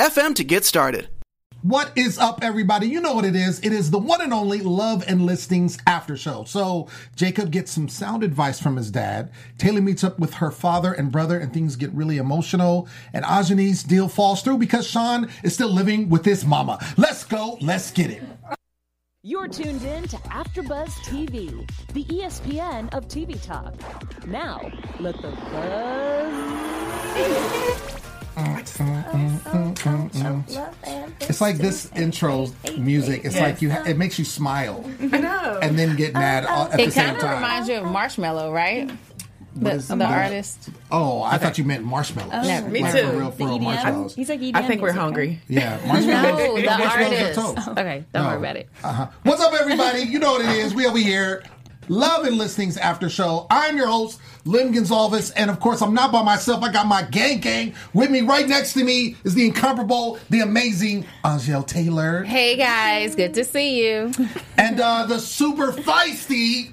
[0.00, 1.08] anchor.fm to get started.
[1.62, 2.86] What is up, everybody?
[2.88, 3.60] You know what it is.
[3.60, 6.44] It is the one and only Love and Listings after show.
[6.44, 9.30] So Jacob gets some sound advice from his dad.
[9.58, 12.88] Taylor meets up with her father and brother, and things get really emotional.
[13.12, 16.82] And Ajani's deal falls through because Sean is still living with his mama.
[16.96, 17.58] Let's go.
[17.60, 18.22] Let's get it.
[19.22, 23.74] You're tuned in to AfterBuzz TV, the ESPN of TV talk.
[24.26, 26.70] Now, let the buzz
[31.20, 33.22] It's like this intro music.
[33.24, 33.70] It's like you.
[33.70, 35.58] Ha- it makes you smile I know.
[35.62, 37.16] and then get mad at the It same time.
[37.16, 38.90] It kind of reminds you of Marshmello, right?
[39.56, 40.24] The, is the that?
[40.26, 40.70] artist.
[40.92, 42.46] Oh, I thought you meant marshmallows.
[42.46, 43.08] Yeah, me like too.
[43.08, 44.14] For real, for real marshmallows.
[44.14, 45.40] He's like, EDM I think we're hungry.
[45.48, 46.38] Yeah, marshmallows.
[46.38, 47.38] No, the marshmallows artist.
[47.38, 47.68] on toast.
[47.68, 48.28] Okay, don't No.
[48.28, 48.68] worry about it.
[48.84, 49.06] Uh-huh.
[49.24, 50.02] What's up, everybody?
[50.02, 50.72] You know what it is.
[50.74, 51.42] We over here.
[51.88, 53.48] Love and Listings After Show.
[53.50, 56.62] I'm your host, Lynn Gonzalez, and of course, I'm not by myself.
[56.62, 58.22] I got my gang gang with me.
[58.22, 63.44] Right next to me is the incomparable, the amazing Angel Taylor, Hey guys, good to
[63.44, 64.12] see you.
[64.56, 66.70] and uh, the super feisty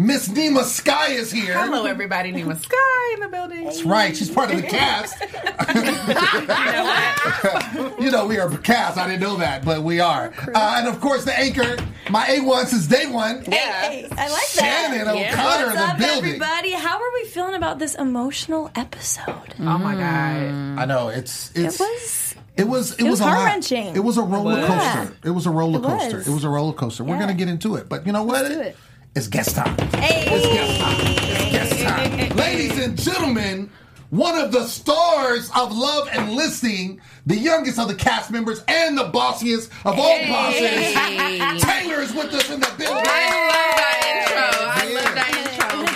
[0.00, 1.52] Miss Nima Sky is here.
[1.52, 2.32] Hello, everybody.
[2.32, 3.64] Nima Sky in the building.
[3.64, 4.16] That's right.
[4.16, 5.20] She's part of the cast.
[8.00, 8.96] you know, we are cast.
[8.96, 10.32] I didn't know that, but we are.
[10.54, 11.76] Uh, and of course, the anchor,
[12.08, 14.88] my A1 since day one, Hey, I like that.
[14.90, 15.14] Shannon that.
[15.14, 16.24] O'Connor What's in the up, building.
[16.30, 16.72] everybody?
[16.72, 19.54] How are we feeling about this emotional episode?
[19.58, 20.78] Oh my god.
[20.80, 22.34] I know it's it's It was.
[22.56, 23.94] it was it, it was, was a heart-wrenching.
[23.94, 24.66] It was a roller was.
[24.66, 25.14] coaster.
[25.24, 26.16] It was a roller It coaster.
[26.16, 26.26] was.
[26.28, 27.04] It was a roller coaster.
[27.04, 28.44] We're gonna get into it, but you know what?
[28.44, 28.76] Let's do it.
[29.16, 29.76] It's guest time.
[29.96, 30.24] Hey.
[30.28, 30.96] It's guest time.
[31.00, 32.28] It's guest time.
[32.36, 33.68] Ladies and gentlemen,
[34.10, 38.96] one of the stars of Love and Listings, the youngest of the cast members and
[38.96, 40.62] the bossiest of all bosses,
[41.64, 43.02] Taylor is with us in the building.
[43.04, 44.66] I love that intro.
[44.68, 45.50] I love that intro.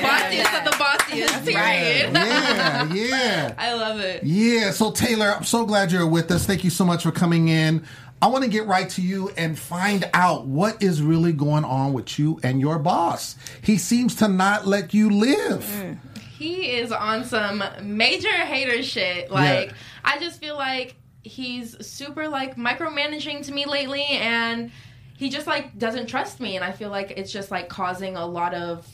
[0.09, 2.12] Bossiest of the bossiest, period.
[2.15, 3.55] Yeah, yeah.
[3.59, 4.25] I love it.
[4.25, 6.47] Yeah, so Taylor, I'm so glad you're with us.
[6.47, 7.84] Thank you so much for coming in.
[8.22, 11.92] I want to get right to you and find out what is really going on
[11.92, 13.36] with you and your boss.
[13.62, 15.62] He seems to not let you live.
[15.62, 15.98] Mm.
[16.38, 19.30] He is on some major hater shit.
[19.30, 19.72] Like,
[20.04, 24.70] I just feel like he's super like micromanaging to me lately, and
[25.16, 28.26] he just like doesn't trust me, and I feel like it's just like causing a
[28.26, 28.86] lot of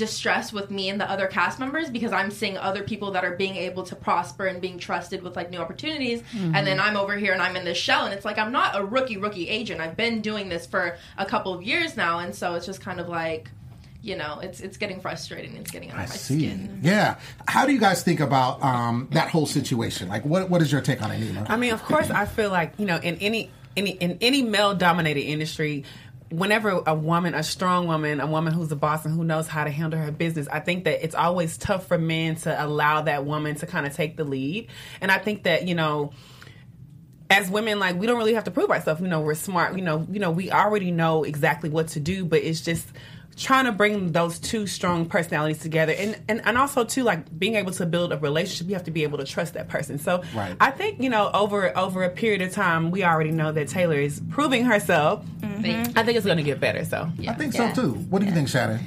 [0.00, 3.36] distress with me and the other cast members because I'm seeing other people that are
[3.36, 7.16] being able to prosper and being trusted with like new opportunities and then I'm over
[7.16, 9.80] here and I'm in this shell and it's like I'm not a rookie rookie agent.
[9.82, 12.98] I've been doing this for a couple of years now and so it's just kind
[12.98, 13.50] of like
[14.02, 15.56] you know, it's it's getting frustrating.
[15.56, 16.38] It's getting under I my see.
[16.38, 16.80] skin.
[16.82, 17.18] Yeah.
[17.46, 20.08] How do you guys think about um, that whole situation?
[20.08, 21.44] Like, what what is your take on it, Nima?
[21.50, 24.74] I mean, of course, I feel like you know, in any any in any male
[24.74, 25.84] dominated industry.
[26.30, 29.64] Whenever a woman, a strong woman, a woman who's a boss and who knows how
[29.64, 33.24] to handle her business, I think that it's always tough for men to allow that
[33.24, 34.68] woman to kind of take the lead.
[35.00, 36.12] And I think that, you know,
[37.30, 39.82] as women like we don't really have to prove ourselves you know we're smart you
[39.82, 42.88] know you know we already know exactly what to do but it's just
[43.36, 47.54] trying to bring those two strong personalities together and, and and also too like being
[47.54, 50.22] able to build a relationship you have to be able to trust that person so
[50.34, 50.54] Right.
[50.60, 53.96] i think you know over over a period of time we already know that taylor
[53.98, 55.24] is proving herself
[55.62, 57.72] Thank i think it's going to get better so I think Yeah.
[57.72, 57.92] so too.
[58.10, 58.80] What do you think, Shannon?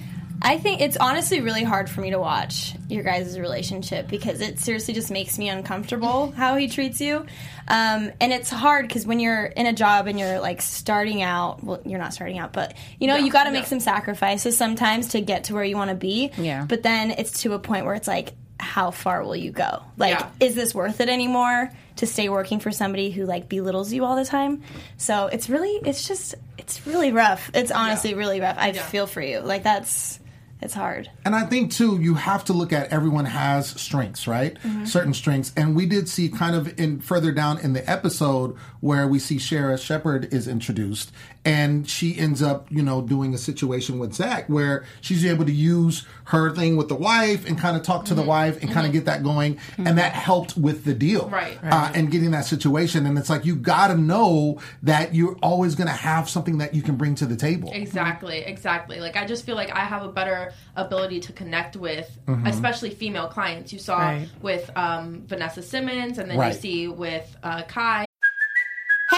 [0.46, 4.60] I think it's honestly really hard for me to watch your guys' relationship because it
[4.60, 7.26] seriously just makes me uncomfortable how he treats you.
[7.68, 11.64] Um, and it's hard because when you're in a job and you're like starting out,
[11.64, 13.60] well, you're not starting out, but you know, No, you got to no.
[13.60, 16.32] make some sacrifices sometimes to get to where you want to be.
[16.38, 16.66] Yeah.
[16.68, 19.82] But then it's to a point where it's like, how far will you go?
[19.98, 20.30] Like, Yeah.
[20.42, 24.16] is this worth it anymore to stay working for somebody who like belittles you all
[24.18, 24.62] the time?
[24.98, 27.50] So it's really, it's just, it's really rough.
[27.54, 28.58] It's honestly really rough.
[28.60, 28.84] I Yeah.
[28.84, 29.40] feel for you.
[29.40, 30.20] Like that's,
[30.64, 31.12] it's hard.
[31.26, 34.56] And I think too, you have to look at everyone has strengths, right?
[34.56, 34.86] Mm-hmm.
[34.86, 39.08] Certain strengths, and we did see kind of in further down in the episode where
[39.08, 41.10] we see Sarah Shepard is introduced,
[41.46, 45.54] and she ends up, you know, doing a situation with Zach where she's able to
[45.54, 48.86] use her thing with the wife and kind of talk to the wife and kind
[48.86, 51.58] of get that going, and that helped with the deal, Right.
[51.64, 53.06] Uh, and getting that situation.
[53.06, 56.74] And it's like you got to know that you're always going to have something that
[56.74, 57.72] you can bring to the table.
[57.74, 59.00] Exactly, exactly.
[59.00, 62.48] Like I just feel like I have a better ability to connect with, Mm-hmm.
[62.48, 63.72] especially female clients.
[63.72, 64.28] You saw Right.
[64.42, 66.54] with um, Vanessa Simmons, and then Right.
[66.54, 68.06] you see with uh, Kai.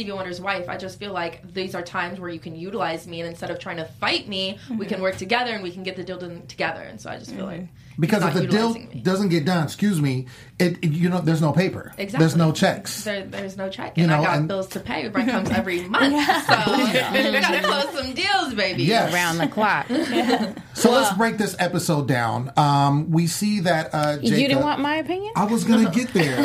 [0.00, 3.20] Stevie Wonder's wife, I just feel like these are times where you can utilize me,
[3.20, 5.94] and instead of trying to fight me, we can work together and we can get
[5.96, 6.80] the deal done together.
[6.80, 7.66] And so I just feel like
[7.98, 9.02] Because if the deal me.
[9.04, 10.24] doesn't get done, excuse me,
[10.58, 11.92] it, it- you know there's no paper.
[11.98, 12.18] Exactly.
[12.24, 13.04] There's no checks.
[13.04, 15.06] There, there's no check, You and know, I got and- bills to pay.
[15.08, 16.92] Rent comes every month, so we
[17.38, 18.84] gotta close some deals, baby.
[18.84, 19.12] Yes.
[19.12, 19.86] Around the clock.
[20.72, 22.52] So let's break this episode down.
[22.56, 24.24] Um, we see that uh, Jacob.
[24.38, 25.30] You didn't want my opinion?
[25.36, 26.40] I was gonna get there.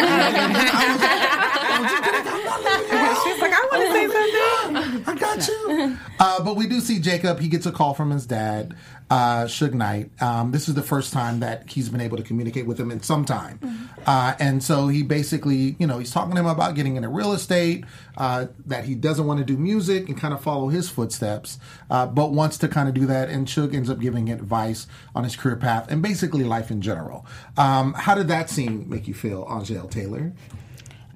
[3.23, 5.03] She's like, I want to say something.
[5.07, 5.97] I got you.
[6.19, 7.39] Uh, but we do see Jacob.
[7.39, 8.75] He gets a call from his dad,
[9.09, 10.09] uh, Suge Knight.
[10.21, 13.01] Um, this is the first time that he's been able to communicate with him in
[13.01, 13.59] some time.
[14.05, 17.33] Uh, and so he basically, you know, he's talking to him about getting into real
[17.33, 17.85] estate,
[18.17, 21.59] uh, that he doesn't want to do music and kind of follow his footsteps,
[21.89, 23.29] uh, but wants to kind of do that.
[23.29, 27.25] And Suge ends up giving advice on his career path and basically life in general.
[27.57, 30.33] Um, how did that scene make you feel, Angel Taylor?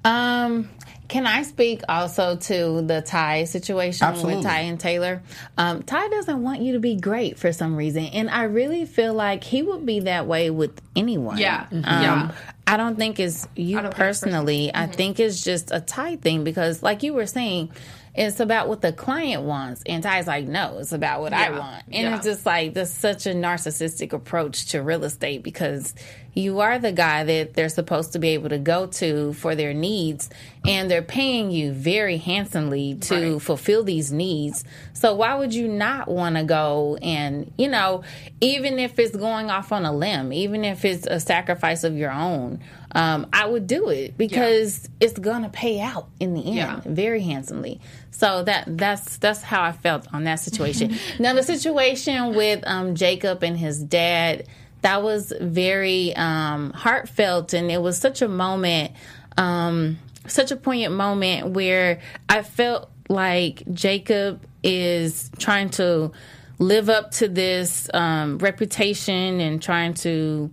[0.04, 0.70] Um,
[1.10, 4.36] can I speak also to the Ty situation Absolutely.
[4.36, 5.22] with Ty and Taylor?
[5.58, 9.12] Um, Ty doesn't want you to be great for some reason, and I really feel
[9.12, 11.36] like he would be that way with anyone.
[11.38, 11.66] Yeah.
[11.70, 12.32] Um, Yeah.
[12.66, 14.70] I don't think it's you I don't think it's personally.
[14.72, 17.70] I think it's just a Ty thing because, like you were saying,
[18.14, 21.84] it's about what the client wants, and Ty's like, no, it's about what I want,
[21.86, 22.16] and Yeah.
[22.16, 25.94] it's just like that's such a narcissistic approach to real estate because
[26.34, 29.74] you are the guy that they're supposed to be able to go to for their
[29.74, 30.30] needs
[30.66, 33.42] and they're paying you very handsomely to Right.
[33.42, 38.02] fulfill these needs so why would you not want to go and you know
[38.40, 42.12] even if it's going off on a limb even if it's a sacrifice of your
[42.12, 42.60] own
[42.92, 46.80] um, i would do it because it's gonna pay out in the end Yeah.
[46.84, 47.80] very handsomely
[48.10, 52.94] so that that's that's how i felt on that situation now the situation with um,
[52.94, 54.46] jacob and his dad
[54.82, 57.52] that was very um, heartfelt.
[57.52, 58.92] And it was such a moment
[59.36, 66.12] um, such a poignant moment where i felt like jacob is trying to
[66.58, 70.50] live up to this um, reputation and trying to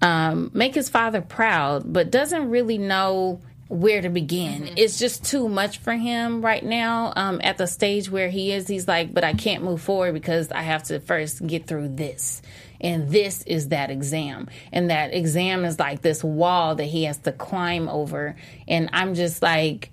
[0.00, 3.40] um, make his father proud, but doesn't really know
[3.72, 4.74] where to begin.
[4.76, 7.14] It's just too much for him right now.
[7.16, 10.52] Um, at the stage where he is, he's like, but I can't move forward because
[10.52, 12.42] I have to first get through this.
[12.82, 14.50] And this is that exam.
[14.72, 18.36] And that exam is like this wall that he has to climb over.
[18.68, 19.90] And I'm just like,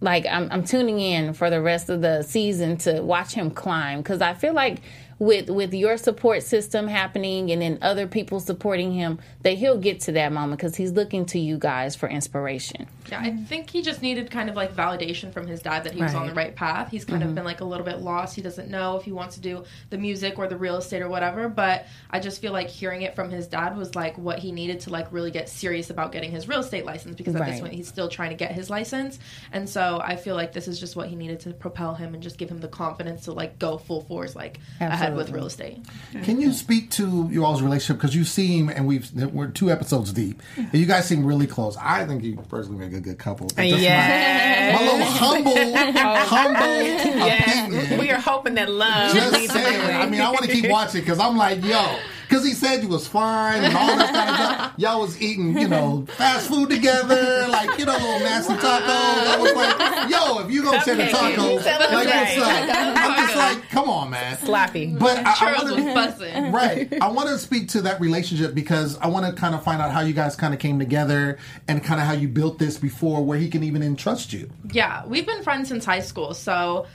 [0.00, 4.02] like I'm, I'm tuning in for the rest of the season to watch him climb
[4.02, 4.82] because I feel like
[5.18, 10.00] with with your support system happening and then other people supporting him that he'll get
[10.02, 12.86] to that moment because he's looking to you guys for inspiration.
[13.10, 13.44] Yeah, I mm-hmm.
[13.44, 16.26] think he just needed kind of like validation from his dad that he was on
[16.26, 16.46] the Right.
[16.46, 16.90] right path.
[16.90, 17.36] He's kind of mm-hmm.
[17.36, 18.34] been like a little bit lost.
[18.34, 21.08] He doesn't know if he wants to do the music or the real estate or
[21.08, 21.48] whatever.
[21.48, 24.80] But I just feel like hearing it from his dad was like what he needed
[24.80, 27.74] to like really get serious about getting his real estate license because at this point
[27.74, 29.18] he's still trying to get his license.
[29.52, 32.22] And so I feel like this is just what he needed to propel him and
[32.22, 35.78] just give him the confidence to like go full force like ahead with real estate.
[36.22, 40.12] Can you speak to you all's relationship because you seem and we've we're two episodes
[40.12, 41.76] deep and you guys seem really close.
[41.76, 43.46] I think you personally make a good couple.
[43.54, 44.72] But uh, that's Yeah.
[44.76, 45.76] my, my little humble,
[46.26, 47.68] humble Yes.
[47.68, 47.98] opinion.
[48.00, 49.80] We are hoping that love Just saying.
[49.96, 52.88] I mean, I want to keep watching because I'm like, yo, because he said you
[52.88, 54.72] was fine and all this kind of stuff.
[54.78, 58.82] Y'all was eating, you know, fast food together, like you know, little nasty tacos.
[58.88, 61.36] I was like, yo, if you gonna share the Cupcake.
[61.36, 62.96] tacos, like what's up?
[62.96, 64.36] I'm just like, come on, man.
[64.38, 64.98] Slappy.
[64.98, 66.52] But I, I Charles wanna- was bussing.
[66.52, 66.92] right.
[67.00, 69.90] I want to speak to that relationship because I want to kind of find out
[69.92, 73.24] how you guys kind of came together and kind of how you built this before
[73.24, 74.50] where he can even entrust you.
[74.72, 76.34] Yeah, we've been friends since high school.
[76.34, 76.86] So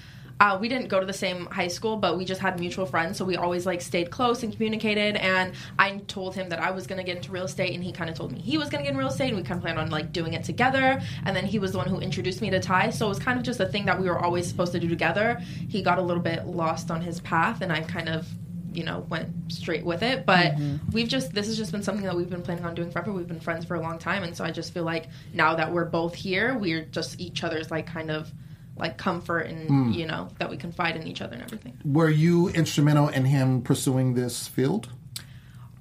[0.41, 3.15] uh, we didn't go to the same high school, but we just had mutual friends.
[3.15, 5.15] So we always like stayed close and communicated.
[5.17, 7.91] And I told him that I was going to get into real estate, and he
[7.91, 9.59] kind of told me he was going to get in real estate, and we kind
[9.59, 10.99] of planned on like doing it together.
[11.25, 12.89] And then he was the one who introduced me to Ty.
[12.89, 14.89] So it was kind of just a thing that we were always supposed to do
[14.89, 15.39] together.
[15.69, 18.27] He got a little bit lost on his path, and I kind of
[18.73, 20.53] you know went straight with it but
[20.93, 23.27] we've just this has just been something that we've been planning on doing forever we've
[23.27, 25.83] been friends for a long time and so i just feel like now that we're
[25.83, 28.31] both here we're just each other's like kind of
[28.77, 29.91] like comfort and hmm.
[29.91, 33.61] you know that we confide in each other and everything Were you instrumental in him
[33.61, 34.89] pursuing this field?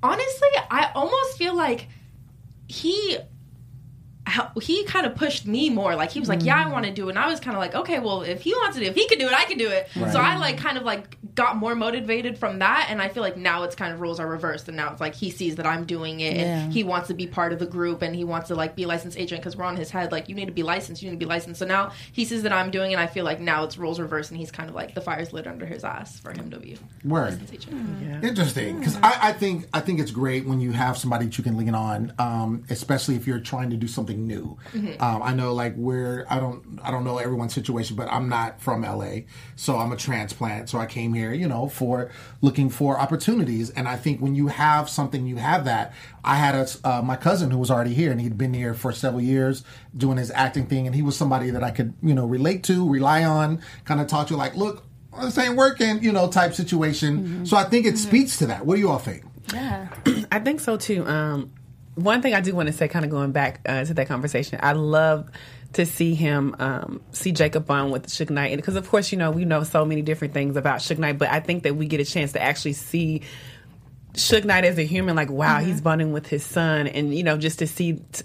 [0.02, 1.88] honestly i almost feel like
[2.66, 3.18] he
[4.30, 5.94] how, he kind of pushed me more.
[5.96, 7.60] Like he was like, "Yeah, I want to do it." And I was kind of
[7.60, 9.44] like, "Okay, well, if he wants to do it, if he can do it, I
[9.44, 10.12] can do it." Right.
[10.12, 13.36] So I like kind of like got more motivated from that, and I feel like
[13.36, 15.84] now it's kind of rules are reversed, and now it's like he sees that I'm
[15.84, 16.42] doing it, Yeah.
[16.64, 18.82] and he wants to be part of the group, and he wants to like be
[18.84, 20.12] a licensed agent because we're on his head.
[20.12, 21.58] Like you need to be licensed, you need to be licensed.
[21.58, 22.94] So now he sees that I'm doing it.
[22.94, 25.32] and I feel like now it's rules reversed, and he's kind of like the fire's
[25.32, 27.32] lit under his ass for him to be a Word.
[27.32, 28.24] licensed agent.
[28.24, 31.44] Interesting, because I, I think I think it's great when you have somebody that you
[31.44, 34.56] can lean on, um, especially if you're trying to do something new.
[35.00, 38.60] Um, I know, like where I don't I don't know everyone's situation, but I'm not
[38.60, 39.20] from LA,
[39.56, 40.68] so I'm a transplant.
[40.68, 42.10] So I came here, you know, for
[42.40, 43.70] looking for opportunities.
[43.70, 45.92] And I think when you have something, you have that.
[46.24, 48.92] I had a uh, my cousin who was already here, and he'd been here for
[48.92, 49.64] several years
[49.96, 52.88] doing his acting thing, and he was somebody that I could you know relate to,
[52.88, 54.84] rely on, kind of talk to, like, look.
[55.20, 57.44] This ain't working, you know, type situation.
[57.44, 58.64] So I think it speaks to that.
[58.64, 59.24] What do you all think?
[59.52, 59.88] Yeah,
[60.32, 61.04] I think so too.
[61.04, 61.50] Um,
[62.04, 64.58] one thing I do want to say, kind of going back uh, to that conversation,
[64.62, 65.30] I love
[65.74, 69.30] to see him um, see Jacob on with Suge Knight, because of course, you know,
[69.30, 72.00] we know so many different things about Suge Knight, but I think that we get
[72.00, 73.22] a chance to actually see
[74.14, 77.36] Suge Knight as a human, like wow, he's bonding with his son, and you know,
[77.36, 78.00] just to see.
[78.12, 78.24] T-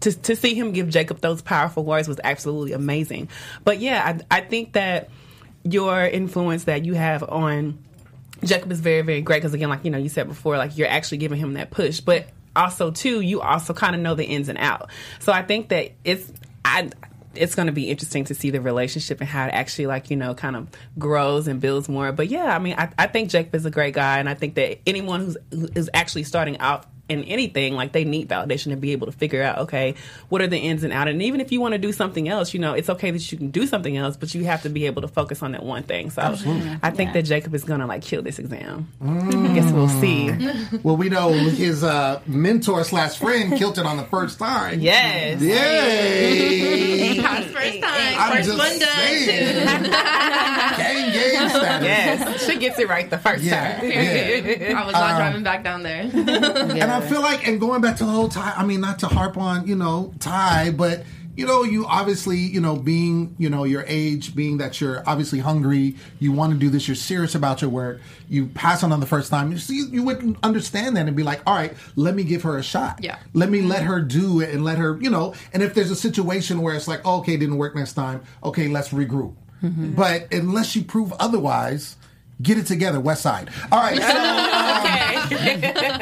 [0.00, 3.28] to, to see him give Jacob those powerful words was absolutely amazing.
[3.64, 5.10] But yeah, I, I think that
[5.62, 7.84] your influence that you have on
[8.42, 10.88] Jacob is very, very great because again, like you know, you said before, like you're
[10.88, 14.48] actually giving him that push, but also too, you also kind of know the ins
[14.48, 14.90] and out.
[15.18, 16.32] So I think that it's
[16.64, 16.90] I.
[17.32, 20.16] It's going to be interesting to see the relationship and how it actually, like you
[20.16, 20.66] know, kind of
[20.98, 22.10] grows and builds more.
[22.10, 24.56] But yeah, I mean, I, I think jake is a great guy, and I think
[24.56, 28.76] that anyone who's who is actually starting out in anything, like they need validation to
[28.76, 29.94] be able to figure out, okay,
[30.28, 31.10] what are the ins and outs.
[31.10, 33.36] And even if you want to do something else, you know, it's okay that you
[33.38, 35.82] can do something else, but you have to be able to focus on that one
[35.82, 36.10] thing.
[36.10, 36.22] So
[36.82, 38.88] I think that Jacob is going to like kill this exam.
[39.02, 40.30] I guess we'll see.
[40.82, 44.80] Well, we know his uh, mentor slash friend killed it on the first time.
[44.80, 45.40] Yes.
[45.42, 47.20] Yay!
[47.20, 48.88] First time, I'm first just one done.
[48.88, 49.66] saying.
[49.90, 51.84] Gang game status.
[51.86, 52.46] Yes.
[52.46, 53.78] She gets it right the first Yeah.
[53.80, 53.90] time.
[54.76, 56.02] I was not driving back down there.
[56.80, 58.54] And I feel like, and going back to the whole Ty.
[58.56, 61.04] I mean, not to harp on, you know, Ty, but
[61.36, 65.38] you know, you obviously, you know, being, you know, your age, being that you're obviously
[65.38, 69.00] hungry, you want to do this, you're serious about your work, you pass on on
[69.00, 72.14] the first time, you see, you wouldn't understand that and be like, all right, let
[72.14, 72.98] me give her a shot.
[73.02, 73.18] Yeah.
[73.32, 75.96] Let me let her do it and let her, you know, and if there's a
[75.96, 79.34] situation where it's like, oh, okay, didn't work next time, okay, let's regroup.
[79.62, 79.92] Mm-hmm.
[79.92, 81.96] But unless you prove otherwise,
[82.42, 83.50] get it together, West Side.
[83.70, 84.00] All right,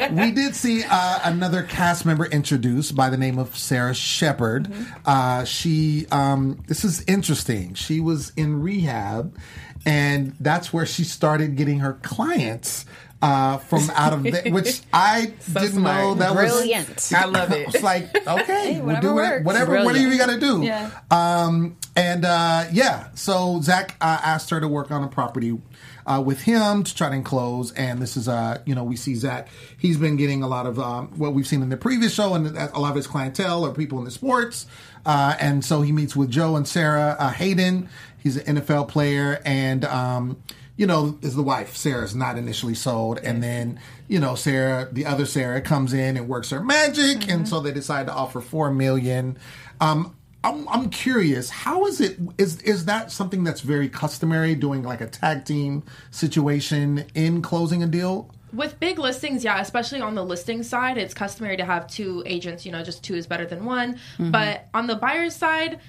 [0.09, 4.71] so we did see uh, another cast member introduced by the name of Sarah Shepard.
[5.05, 7.73] Uh, she, um, this is interesting.
[7.73, 9.37] She was in rehab,
[9.85, 12.85] and that's where she started getting her clients.
[13.21, 16.01] Uh, from out of the, which I didn't smart.
[16.01, 16.87] know that Brilliant.
[16.95, 17.09] was.
[17.09, 17.13] Brilliant.
[17.13, 17.67] I love it.
[17.75, 19.13] It's like okay, we'll whatever do it.
[19.15, 19.45] works.
[19.45, 20.13] Whatever, whatever Brilliant.
[20.13, 20.61] you got to do.
[20.63, 20.89] Yeah.
[21.11, 25.59] Um, and uh, yeah, so Zach uh, asked her to work on a property
[26.09, 27.71] uh, with him to try to enclose.
[27.73, 29.47] And this is, uh, you know, we see Zach.
[29.77, 32.47] He's been getting a lot of um, what we've seen in the previous show, and
[32.57, 34.65] a lot of his clientele are people in the sports.
[35.05, 37.89] Uh, and so he meets with Joe and Sarah uh, Hayden.
[38.21, 40.41] He's an NFL player, and um,
[40.75, 41.77] you know, is the wife.
[41.77, 46.27] Sarah's not initially sold, and then you know, Sarah, the other Sarah, comes in and
[46.27, 49.37] works her magic, and so they decide to offer four million.
[49.79, 52.17] Um, I'm, I'm curious, how is it?
[52.37, 57.83] Is is that something that's very customary, doing like a tag team situation in closing
[57.83, 58.29] a deal?
[58.53, 62.65] With big listings, yeah, especially on the listing side, it's customary to have two agents.
[62.65, 63.95] You know, just two is better than one.
[63.95, 64.31] Mm-hmm.
[64.31, 65.81] But on the buyer's side,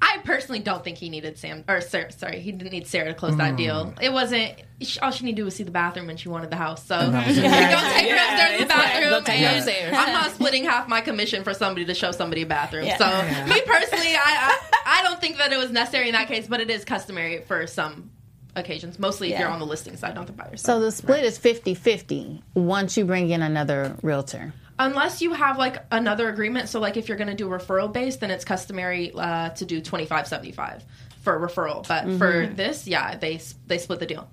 [0.00, 2.12] I personally don't think he needed Sam or Sarah.
[2.12, 3.38] Sorry, he didn't need Sarah to close Mm.
[3.38, 3.94] that deal.
[4.00, 4.54] It wasn't.
[4.82, 6.84] she- All she needed to do was see the bathroom, when she wanted the house.
[6.84, 9.10] So go take her upstairs the bathroom.
[9.24, 9.96] go and.
[9.96, 12.84] I'm not splitting half my commission for somebody to show somebody a bathroom.
[12.86, 12.98] Yeah.
[12.98, 13.06] So
[13.52, 16.60] me personally, I, I I don't think that it was necessary in that case, but
[16.60, 18.10] it is customary for some
[18.54, 18.98] occasions.
[18.98, 20.60] Mostly if you're on the listing side, not the buyer side.
[20.60, 24.52] So the split is 50-50 once you bring in another realtor.
[24.78, 26.68] Unless you have like another agreement.
[26.68, 29.80] So like if you're going to do referral based then it's customary uh, to do
[29.80, 30.84] 25 75
[31.22, 31.86] for referral.
[31.86, 34.28] But for this yeah they they split the deal.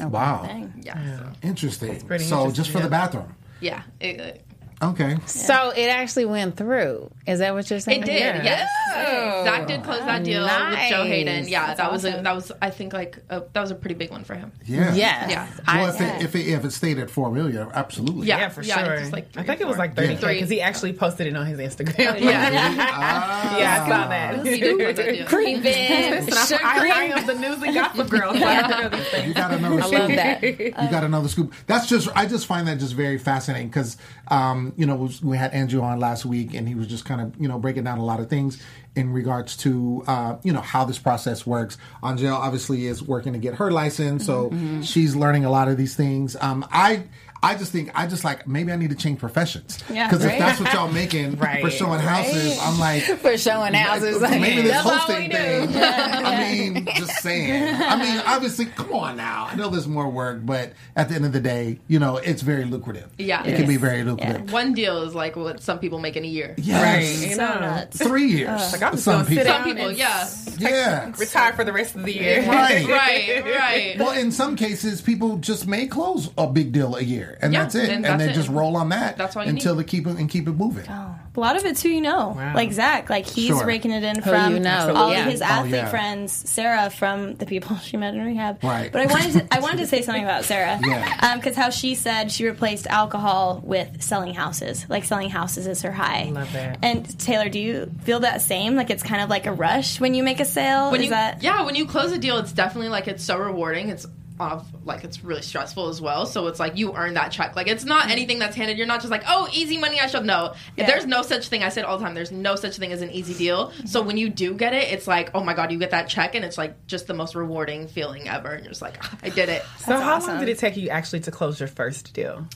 [0.00, 0.48] Wow,
[0.80, 1.18] yeah.
[1.18, 2.00] So, interesting.
[2.06, 3.34] pretty so just for interesting, the bathroom.
[3.60, 3.82] yeah.
[4.00, 4.46] It, it,
[4.82, 5.16] Okay.
[5.26, 7.10] So it actually went through.
[7.26, 8.02] Is that what you're saying?
[8.02, 8.42] it did Yeah.
[8.42, 12.34] yes zach did close that deal with joe hayden yeah That's that was a, that
[12.34, 14.92] was i think like a, that was a pretty big one for him Yeah.
[14.94, 15.30] Yes.
[15.30, 15.48] Yeah.
[15.66, 18.26] Well, I, if, it, if, it, if it stayed at four million, absolutely.
[18.26, 18.38] Yeah.
[18.38, 19.10] Yeah, for Yeah, sure.
[19.10, 21.46] like I three think it was like thirty three because he actually posted it on
[21.46, 22.20] his Instagram.
[22.20, 22.50] yeah
[22.90, 23.56] Ah.
[23.58, 24.46] yeah, I saw that.
[24.46, 25.26] he did close that deal.
[25.26, 25.62] creeping.
[25.62, 28.32] Listen, I, I, I am the newsy gossip girl.
[28.42, 29.28] So I know these things.
[29.28, 30.42] You gotta know I love that.
[30.42, 31.54] You gotta know the scoop.
[31.66, 33.96] That's just I just find that just very fascinating because
[34.28, 37.04] um, um, you know, was, we had Andrew on last week, and he was just
[37.04, 38.62] kind of, you know, breaking down a lot of things
[38.94, 41.78] in regards to, uh, you know, how this process works.
[42.04, 44.82] Angel obviously is working to get her license, so Mm-hmm.
[44.82, 46.36] she's learning a lot of these things.
[46.40, 47.04] Um, I.
[47.44, 50.06] I just think I just like maybe I need to change professions Yeah.
[50.08, 50.34] because Right.
[50.34, 54.20] if that's what y'all making for showing houses, I'm like For showing houses.
[54.20, 55.36] maybe this That's all we hosting do.
[55.36, 55.68] thing.
[55.82, 57.74] I mean, just saying.
[57.82, 59.48] I mean, obviously, come on now.
[59.50, 62.42] I know there's more work, but at the end of the day, you know, it's
[62.42, 63.10] very lucrative.
[63.18, 63.44] Yeah.
[63.44, 64.52] it can be very lucrative.
[64.52, 66.54] One deal is like what some people make in a year.
[66.58, 66.82] Yes,
[67.26, 67.34] Right.
[67.36, 67.98] So nuts.
[67.98, 68.72] three years.
[68.72, 70.28] Like, I'm Some gonna sit people, Some people, yeah.
[70.58, 72.42] yeah, Retire for the rest of the year.
[72.48, 72.86] right.
[72.86, 73.96] right, right.
[73.98, 77.62] Well, in some cases, people just may close a big deal a year, and Yeah,
[77.62, 78.34] that's it, and and, that's they it.
[78.34, 79.82] just roll on that That's all you until need.
[79.86, 80.84] they keep it and keep it moving.
[80.88, 81.14] Oh.
[81.34, 82.52] A lot of it's who you know, Wow.
[82.54, 83.08] like Zach.
[83.08, 83.64] Like he's Sure.
[83.64, 85.24] raking it in Who from you know, all yeah.
[85.24, 85.88] of his Oh, athlete yeah.
[85.88, 86.30] friends.
[86.50, 88.62] Sarah from the people she met in rehab.
[88.62, 88.92] Right.
[88.92, 90.78] But I wanted to, I wanted to say something about Sarah.
[90.86, 91.18] Yeah.
[91.22, 94.84] Um, because how she said she replaced alcohol with selling houses.
[94.90, 96.30] Like selling houses is her high.
[96.32, 96.78] Love that.
[96.82, 98.74] And Taylor, do you feel that same?
[98.76, 100.90] Like it's kind of like a rush when you make a sale.
[100.90, 101.42] when is you that?
[101.42, 104.06] yeah when you close a deal it's definitely like it's so rewarding it's
[104.42, 106.26] off like it's really stressful as well.
[106.26, 107.54] So it's like you earn that check.
[107.56, 108.76] Like it's not anything that's handed.
[108.76, 110.54] You're not just like oh easy money i should know.
[110.76, 110.86] Yeah.
[110.86, 111.62] there's no such thing.
[111.62, 112.14] I said all the time.
[112.14, 113.72] There's no such thing as an easy deal.
[113.86, 116.34] So when you do get it it's like oh my god you get that check
[116.34, 118.50] and it's like just the most rewarding feeling ever.
[118.50, 119.62] And you're just like "Ah, i did it.
[119.78, 120.32] So how awesome.
[120.32, 122.46] long did it take you actually to close your first deal?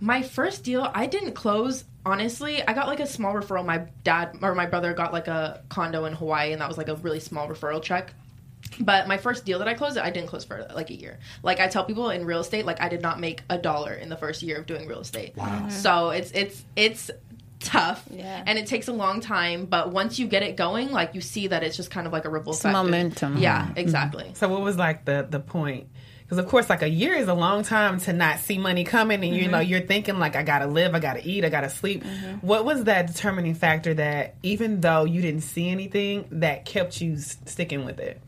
[0.00, 2.62] my first deal i didn't close honestly.
[2.66, 3.64] I got like a small referral.
[3.64, 6.88] My dad or my brother got like a condo in hawaii and that was like
[6.88, 8.14] a really small referral check
[8.80, 11.60] but my first deal that i closed i didn't close for like a year like
[11.60, 14.16] i tell people in real estate like i did not make a dollar in the
[14.16, 15.46] first year of doing real estate wow.
[15.46, 15.70] Mm-hmm.
[15.70, 17.10] so it's it's it's
[17.60, 18.42] tough Yeah.
[18.44, 21.46] and it takes a long time but once you get it going like you see
[21.46, 23.36] that it's just kind of like a ripple effect momentum.
[23.38, 23.78] yeah mm-hmm.
[23.78, 25.88] exactly So what was like the the point?
[26.22, 29.22] Because of course, like a year is a long time to not see money coming,
[29.22, 29.50] and you mm-hmm.
[29.50, 32.02] know you're thinking like, I gotta live, I gotta eat, I gotta sleep.
[32.40, 37.18] What was that determining factor that even though you didn't see anything, that kept you
[37.18, 38.18] sticking with it?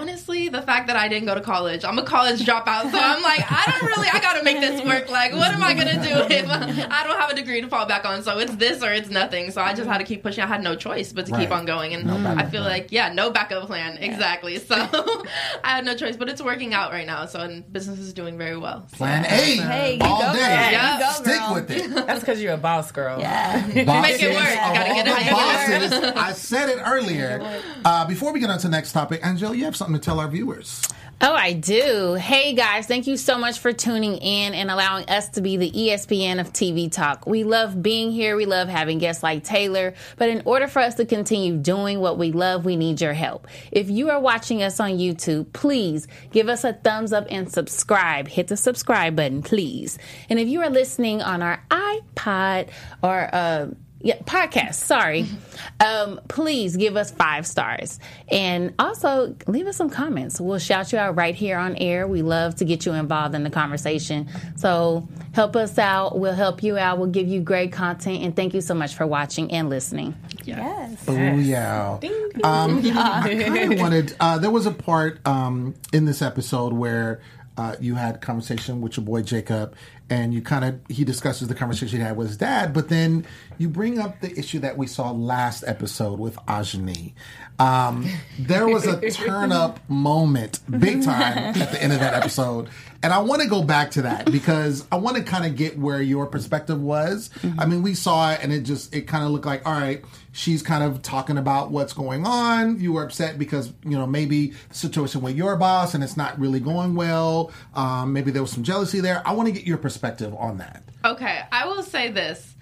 [0.00, 3.22] Honestly, the fact that I didn't go to college, I'm a college dropout, so I'm
[3.22, 5.10] like, I don't really, I gotta make this work.
[5.10, 8.04] Like, what am I gonna do if I don't have a degree to fall back
[8.04, 8.22] on?
[8.22, 9.50] So it's this or it's nothing.
[9.50, 10.44] So I just had to keep pushing.
[10.44, 11.94] I had no choice but to keep on going.
[11.94, 12.64] And No I feel plan.
[12.64, 13.96] like, yeah, no backup plan.
[13.98, 14.58] Exactly.
[14.58, 14.74] So
[15.64, 17.26] I had no choice, but it's working out right now.
[17.26, 18.86] So and business is doing very well.
[18.90, 18.96] So.
[18.98, 20.38] Plan A Hey, you all go, day.
[20.38, 20.48] girl.
[20.48, 20.94] Yeah.
[20.98, 21.54] You go, Stick girl.
[21.54, 22.06] with it.
[22.06, 23.18] That's because you're a boss girl.
[23.20, 23.60] Yeah.
[23.84, 24.48] Bosses make it work.
[24.48, 26.10] of Gotta get it the together.
[26.10, 26.16] bosses.
[26.22, 27.62] I said it earlier.
[27.86, 30.20] Uh, before we get on to the next topic, Angel, you have something to tell
[30.20, 30.82] our viewers.
[31.18, 32.12] Oh, I do.
[32.12, 35.70] Hey guys, thank you so much for tuning in and allowing us to be the
[35.70, 37.26] ESPN of TV Talk.
[37.26, 38.36] We love being here.
[38.36, 39.94] We love having guests like Taylor.
[40.18, 43.48] But in order for us to continue doing what we love, we need your help.
[43.72, 48.28] If you are watching us on YouTube, please give us a thumbs up and subscribe.
[48.28, 49.96] Hit the subscribe button, please.
[50.28, 52.68] And if you are listening on our iPod
[53.02, 53.68] or uh,
[54.00, 54.74] yeah, podcast.
[54.74, 55.26] Sorry.
[55.78, 58.00] Um, please give us five stars.
[58.28, 60.40] And also leave us some comments.
[60.40, 62.06] We'll shout you out right here on air.
[62.06, 64.28] We love to get you involved in the conversation.
[64.56, 66.18] So help us out.
[66.18, 66.98] We'll help you out.
[66.98, 68.22] We'll give you great content.
[68.22, 70.14] And thank you so much for watching and listening.
[70.44, 71.04] Yes.
[71.06, 71.98] Oh yeah.
[72.42, 74.16] Um, I wanted.
[74.18, 77.20] Uh, there was a part um, in this episode where
[77.58, 79.74] uh, you had conversation with your boy Jacob,
[80.10, 83.26] and you kind of he discusses the conversation he had with his dad, but then
[83.58, 87.12] you bring up the issue that we saw last episode with Ajani.
[87.58, 88.06] Um,
[88.38, 92.68] there was a turn up moment, big time, at the end of that episode.
[93.02, 95.78] And I want to go back to that because I want to kind of get
[95.78, 97.30] where your perspective was.
[97.58, 100.02] I mean, we saw it and it just, it kind of looked like, all right,
[100.32, 102.80] she's kind of talking about what's going on.
[102.80, 106.38] You were upset because, you know, maybe the situation with your boss and it's not
[106.38, 107.52] really going well.
[107.74, 109.22] Um, maybe there was some jealousy there.
[109.24, 110.82] I want to get your perspective on that.
[111.04, 112.55] Okay, I will say this.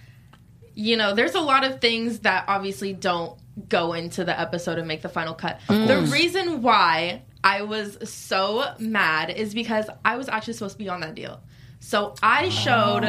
[0.75, 4.89] You know, there's a lot of things that obviously don't go into the episode and
[4.89, 5.61] make the final cut.
[5.69, 10.89] The reason why I was so mad is because I was actually supposed to be
[10.89, 11.41] on that deal.
[11.85, 13.03] So I showed,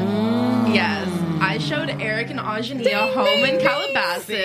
[0.68, 1.08] yes,
[1.40, 4.36] I showed Eric and Ajani a home in Calabasas.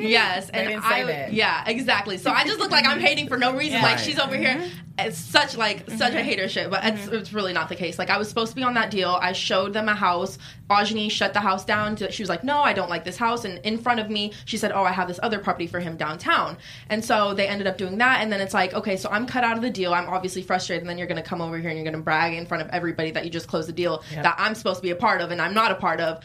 [0.00, 1.32] Yes, and I, that.
[1.32, 2.16] yeah, exactly.
[2.16, 3.82] So I just look like I'm hating for no reason.
[3.82, 7.52] Like she's over here, it's such like such a hater shit, but it's, it's really
[7.52, 7.98] not the case.
[7.98, 9.18] Like I was supposed to be on that deal.
[9.20, 10.38] I showed them a house.
[10.68, 11.96] Ajani shut the house down.
[11.96, 14.32] To, she was like, "No, I don't like this house." And in front of me,
[14.44, 16.58] she said, "Oh, I have this other property for him downtown."
[16.88, 18.20] And so they ended up doing that.
[18.20, 19.92] And then it's like, okay, so I'm cut out of the deal.
[19.92, 20.82] I'm obviously frustrated.
[20.82, 22.62] And then you're going to come over here and you're going to brag in front
[22.62, 25.20] of everybody that you just closed the deal that I'm supposed to be a part
[25.20, 26.22] of and I'm not a part of.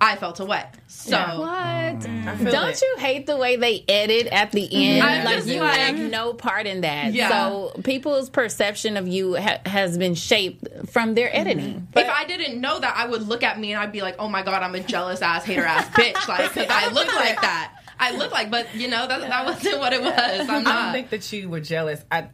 [0.00, 0.74] I felt a wet.
[0.88, 1.48] So What?
[1.48, 2.26] Mm.
[2.26, 2.82] I Don't it.
[2.82, 5.00] you hate the way they edit at the end?
[5.00, 7.12] I'm like you like- have no part in that.
[7.12, 7.28] Yeah.
[7.28, 11.36] So people's perception of you ha- has been shaped from their mm-hmm.
[11.36, 11.88] editing.
[11.94, 14.28] if I didn't know that, I would look at me and I'd be like, "Oh
[14.28, 17.72] my god, I'm a jealous ass hater ass bitch." Like cause I look like that.
[18.00, 20.12] I look like, but you know that that wasn't what it was.
[20.16, 20.92] I'm I don't not.
[20.94, 22.04] think that you were jealous.
[22.10, 22.26] I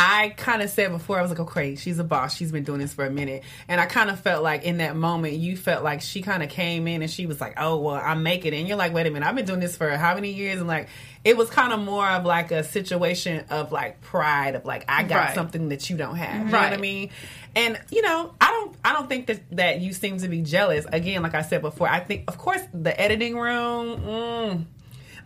[0.00, 2.36] I kind of said before I was like, okay, she's a boss.
[2.36, 4.94] She's been doing this for a minute, and I kind of felt like in that
[4.94, 7.96] moment you felt like she kind of came in and she was like, oh well,
[7.96, 10.14] I'm making it, and you're like, wait a minute, I've been doing this for how
[10.14, 10.88] many years, and like
[11.24, 15.02] it was kind of more of like a situation of like pride of like I
[15.02, 15.34] got Right.
[15.34, 16.46] something that you don't have.
[16.46, 17.10] You know what I mean?
[17.56, 20.86] And you know, I don't I don't think that that you seem to be jealous.
[20.92, 23.98] Again, like I said before, I think of course the editing room.
[24.00, 24.64] Mm,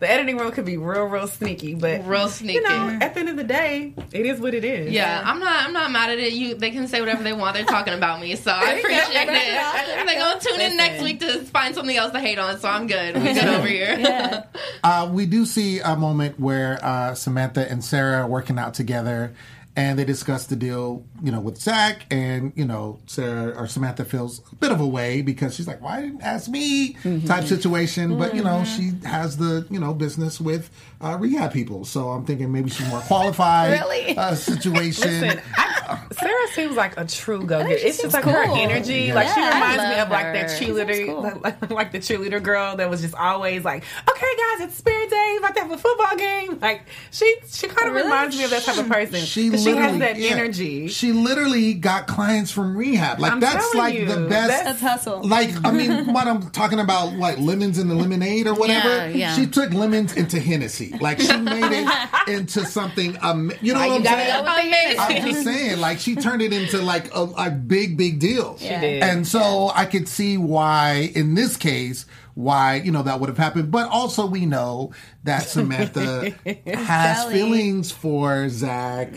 [0.03, 2.53] the editing room could be real, real sneaky, but Real sneaky.
[2.55, 4.91] You know, at the end of the day, it is what it is.
[4.91, 5.63] Yeah, I'm not.
[5.65, 6.33] I'm not mad at it.
[6.33, 7.55] You, they can say whatever they want.
[7.55, 8.87] They're talking about me, so I There you go.
[9.03, 10.05] appreciate it.
[10.05, 12.59] They're gonna tune in next week to find something else to hate on.
[12.59, 13.15] So I'm good.
[13.15, 14.43] We good over here.
[14.83, 19.33] Uh, we do see a moment where uh, Samantha and Sarah are working out together,
[19.77, 24.03] and they discuss the deal, you know, with Zach, and you know, Sarah or Samantha
[24.03, 28.17] feels a bit of a way because she's like, "Why didn't ask me?" type situation,
[28.19, 30.69] but you know, she has the you know business with
[31.01, 33.71] uh, rehab people, so I'm thinking maybe she's more qualified.
[33.83, 34.17] Really?
[34.17, 35.21] uh, situation.
[35.21, 37.71] Listen, I, Sarah seems like a true go getter.
[37.73, 39.03] It's just seems like her energy.
[39.05, 39.15] Yeah.
[39.15, 41.21] Like she reminds me love of like that cheerleader, cool.
[41.43, 44.25] like, like the cheerleader girl that was just always like, "Okay,
[44.59, 45.35] guys, it's Spirit Day.
[45.39, 48.07] About to have a football game." Like she, she kind of Really?
[48.07, 49.21] reminds me of that type of person.
[49.21, 50.31] She 'Cause she has that yeah.
[50.31, 50.87] energy.
[50.89, 53.19] She literally got clients from rehab.
[53.19, 54.49] Like I'm that's like you, the best.
[54.49, 55.21] that's- hustle.
[55.23, 58.89] Like I mean, what I'm talking about, like lemons in the lemonade or whatever.
[58.89, 59.35] Yeah, yeah.
[59.35, 60.95] She took lemons into Hennessy.
[60.99, 61.87] Like she made it
[62.27, 63.17] into something.
[63.21, 64.43] Um, you know Why what you I'm saying?
[64.43, 64.99] go with the Amazing.
[64.99, 68.57] I'm just saying, like she turned it into like a, a big, big deal.
[68.57, 69.03] She did.
[69.03, 73.37] And so I could see why, in this case, why you know that would have
[73.37, 73.71] happened.
[73.71, 74.91] But also, we know
[75.23, 76.31] that Samantha
[76.65, 77.33] has Sally.
[77.33, 79.13] feelings for Zach,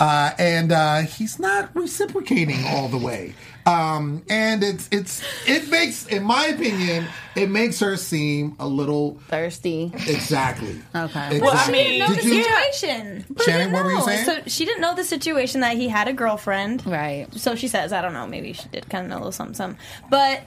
[0.00, 3.34] uh, and uh, he's not reciprocating all the way.
[3.66, 9.18] Um, and it's it's it makes, in my opinion, it makes her seem a little
[9.28, 9.90] Thirsty.
[10.06, 10.82] exactly.
[10.94, 11.04] Okay.
[11.04, 11.40] Exactly.
[11.40, 13.24] Well, I She mean, didn't know the Did you- situation.
[13.42, 14.24] Shannon, what were you saying?
[14.26, 16.86] So she didn't know the situation that he had a girlfriend.
[16.86, 17.26] Right.
[17.32, 19.54] So she says, I don't know, maybe she did kind of know a little something,
[19.54, 19.80] something.
[20.10, 20.42] But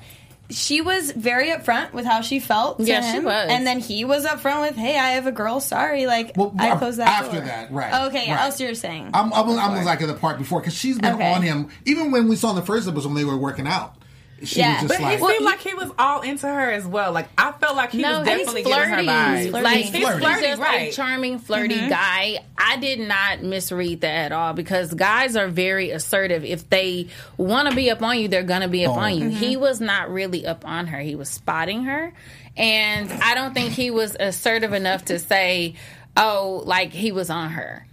[0.50, 2.78] she was very upfront with how she felt.
[2.78, 3.50] To Yeah, she was.
[3.50, 6.06] And then he was upfront with, hey, I have a girl, sorry.
[6.08, 7.46] Like, Well, I closed that after door.
[7.46, 8.40] that, right, Okay, right.
[8.42, 9.10] else you're saying.
[9.14, 11.34] I'm, I'm, I'm like at the part before because she's been Okay.
[11.34, 13.97] on him even when we saw in the first episode when they were working out.
[14.44, 14.84] She Yeah.
[14.84, 17.12] was But just he like, seemed like he was all into her as well.
[17.12, 19.08] Like I felt like he no, was he's definitely giving her flirty.
[19.08, 19.50] vibes.
[19.50, 19.64] Flirty.
[19.64, 20.26] Like He's he's, flirty.
[20.28, 20.90] he's just Right.
[20.90, 21.90] a charming, flirty Mm-hmm.
[21.90, 22.40] guy.
[22.56, 26.46] I did not misread that at all because guys are very assertive.
[26.46, 29.00] If they want to be up on you, they're gonna be up Oh.
[29.00, 29.24] on you.
[29.30, 29.38] Mm-hmm.
[29.38, 31.00] He was not really up on her.
[31.00, 32.14] He was spotting her,
[32.56, 35.74] and I don't think he was assertive enough to say,
[36.16, 37.87] "Oh, like he was on her."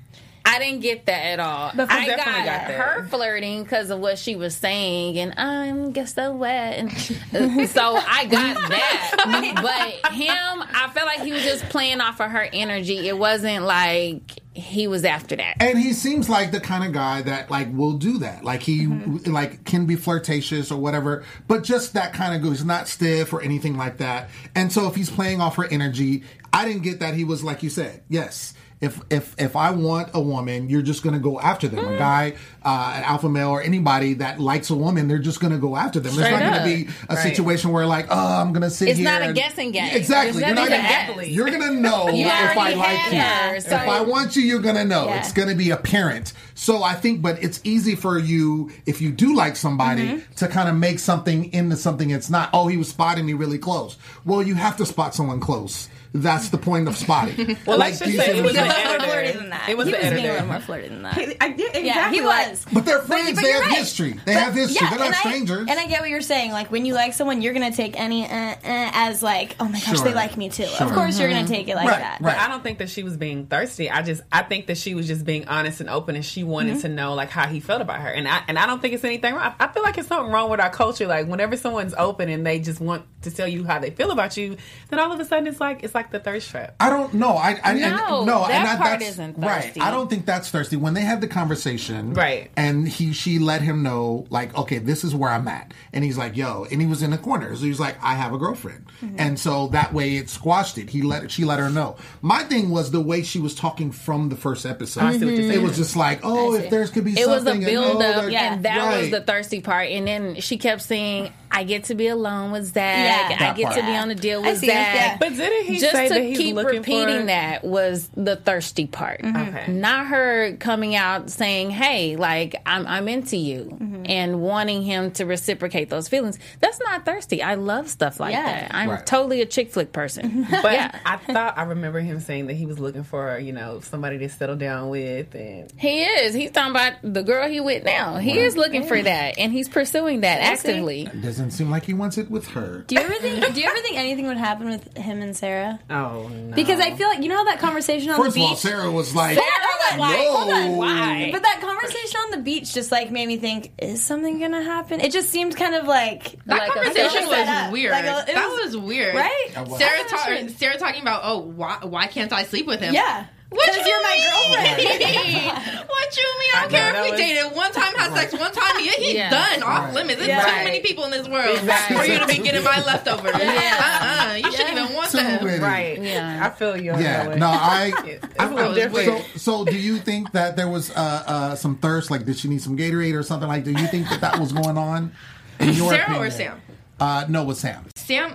[0.46, 1.72] I didn't get that at all.
[1.74, 2.70] But I got, got that.
[2.70, 7.66] her flirting because of what she was saying, and I'm just so wet, and uh,
[7.66, 10.00] so I got that.
[10.02, 13.08] but him, I felt like he was just playing off of her energy.
[13.08, 15.56] It wasn't like he was after that.
[15.60, 18.44] and he seems like the kind of guy that like will do that.
[18.44, 19.32] Like he Mm-hmm.
[19.32, 23.40] like can be flirtatious or whatever, but just that kind of goes not stiff or
[23.42, 24.28] anything like that.
[24.54, 27.62] And so if he's playing off her energy, I didn't get that he was like
[27.64, 28.02] you said.
[28.08, 28.54] Yes.
[28.80, 31.84] If, if if I want a woman, you're just gonna go after them.
[31.84, 31.94] Mm.
[31.94, 35.56] A guy, uh, an alpha male, or anybody that likes a woman, they're just gonna
[35.58, 36.12] go after them.
[36.12, 37.22] Straight There's not gonna be a Right.
[37.22, 39.08] situation where like, oh, I'm gonna sit It's here.
[39.08, 39.88] It's not a guessing game.
[39.94, 40.44] Exactly.
[40.44, 43.20] You're not gonna, to you're gonna know You if I like have you.
[43.20, 45.06] her, if I want you, you're gonna know.
[45.06, 45.18] Yeah.
[45.20, 46.34] It's gonna be apparent.
[46.54, 50.34] So I think, but it's easy for you if you do like somebody Mm-hmm.
[50.36, 52.50] to kind of make something into something it's not.
[52.52, 53.96] Oh, he was spotting me really close.
[54.24, 55.88] Well, you have to spot someone close.
[56.16, 57.56] That's the point of spotting.
[57.66, 59.04] Well, let's just say it was He was a little more editor.
[59.10, 59.68] flirty than that.
[59.68, 60.32] It was he the was being a editor.
[60.34, 61.16] little more flirty than that.
[61.16, 61.84] I, yeah, exactly.
[61.86, 62.66] Yeah, he was.
[62.72, 63.32] But they're friends.
[63.34, 63.78] but they have right.
[63.78, 64.12] history.
[64.24, 64.78] They But- have history.
[64.80, 65.66] yeah, They're not and I- strangers.
[65.68, 66.52] and I get what you're saying.
[66.52, 69.72] Like when you like someone, you're gonna take any uh, uh, as like, oh my
[69.72, 70.04] gosh, Sure.
[70.04, 70.66] they like me too.
[70.66, 70.86] Sure.
[70.86, 72.20] Of course, you're gonna take it like Right, that.
[72.20, 72.34] right.
[72.34, 73.90] But I don't think that she was being thirsty.
[73.90, 76.80] I just I think that she was just being honest and open, and she wanted
[76.82, 78.08] to know like how he felt about her.
[78.10, 79.52] And I and I don't think it's anything wrong.
[79.58, 81.08] I, I feel like it's something wrong with our culture.
[81.08, 84.36] Like whenever someone's open and they just want to tell you how they feel about
[84.36, 84.56] you,
[84.90, 86.74] then all of a sudden it's like it's like the thirst trap.
[86.80, 87.30] I don't know.
[87.36, 89.64] I, I and- No, no, that and I, part that's, isn't right.
[89.64, 89.80] thirsty.
[89.80, 90.76] I don't think that's thirsty.
[90.76, 92.50] When they had the conversation, Right.
[92.56, 96.18] and he she let him know like, okay, this is where I'm at, and he's
[96.18, 98.38] like, yo, and he was in the corner, so he was like, I have a
[98.38, 99.16] girlfriend, Mm-hmm.
[99.18, 100.90] and so that way it squashed it.
[100.90, 101.96] He let she let her know.
[102.22, 105.02] My thing was the way she was talking from the first episode.
[105.04, 105.34] I see what.
[105.34, 107.96] It was just like, oh, if there's could be It was a something, and, build
[107.96, 109.88] oh, up, there- and that was the thirsty part.
[109.88, 113.30] And then she kept saying, I get to be alone with Zach.
[113.30, 113.36] Yeah.
[113.36, 114.94] I That get to be on a deal with see Zach.
[114.94, 115.16] yeah.
[115.18, 118.36] But didn't he Just say to that he's keep looking repeating for that was the
[118.36, 119.20] thirsty part.
[119.24, 119.66] Okay.
[119.72, 124.02] Not her coming out saying, "Hey, like I'm I'm into you," Mm-hmm.
[124.06, 126.38] and wanting him to reciprocate those feelings.
[126.60, 127.42] That's not thirsty.
[127.42, 128.44] I love stuff like Yeah.
[128.44, 128.74] that.
[128.74, 129.06] I'm Right.
[129.06, 130.46] totally a chick flick person.
[130.64, 130.98] But yeah.
[131.06, 134.28] I thought I remember him saying that he was looking for, you know, somebody to
[134.28, 136.34] settle down with and He is.
[136.34, 138.16] He's talking about the girl he with now.
[138.16, 141.04] He is looking for that, and he's pursuing that actively.
[141.22, 142.84] Doesn't seem like he wants it with her.
[142.86, 143.54] Do you ever think?
[143.54, 145.78] Do you ever think anything would happen with him and Sarah?
[145.90, 146.54] oh no.
[146.54, 148.50] Because I feel like you know how that conversation on First the of beach.
[148.50, 150.16] all, Sarah was like, Hold on, why?
[150.28, 151.28] Hold on, Why?
[151.32, 155.00] But that conversation on the beach just like made me think: Is something gonna happen?
[155.00, 157.72] It just seemed kind of like That Like conversation set was up.
[157.72, 157.92] weird.
[157.92, 159.50] Like a- it that was- was, weird, right?
[159.66, 159.78] was.
[159.78, 162.94] Sarah, ta- Sarah talking about, oh, why, why can't I sleep with him?
[162.94, 164.24] yeah, What because you you're my mean?
[164.24, 165.86] girlfriend.
[165.88, 166.50] what you mean?
[166.54, 168.52] I I don't know, care that if we was- dated one time, had sex one
[168.52, 168.74] time.
[168.80, 169.30] Yeah, he's Yeah.
[169.30, 169.62] done.
[169.62, 170.16] Off limits.
[170.18, 170.44] There's Yeah.
[170.44, 171.96] too many people in this world Exactly.
[171.96, 173.34] for you to be getting my leftovers.
[173.38, 173.78] Yeah.
[173.78, 174.34] Uh-uh.
[174.36, 175.44] You shouldn't even want Too them.
[175.44, 175.58] many.
[175.62, 176.00] right.
[176.02, 176.40] Yeah.
[176.46, 177.92] I feel you Yeah, no, I.
[178.04, 179.24] it's I a thought little different.
[179.36, 180.94] So, so do you think that there was uh,
[181.26, 182.10] uh, some thirst?
[182.10, 183.48] Like, did she need some Gatorade or something?
[183.48, 185.12] Like, do you think that that was going on?
[185.60, 186.30] In your Sarah or?
[186.30, 186.60] Sam?
[186.98, 187.86] Uh, no, with Sam.
[187.96, 188.34] Sam,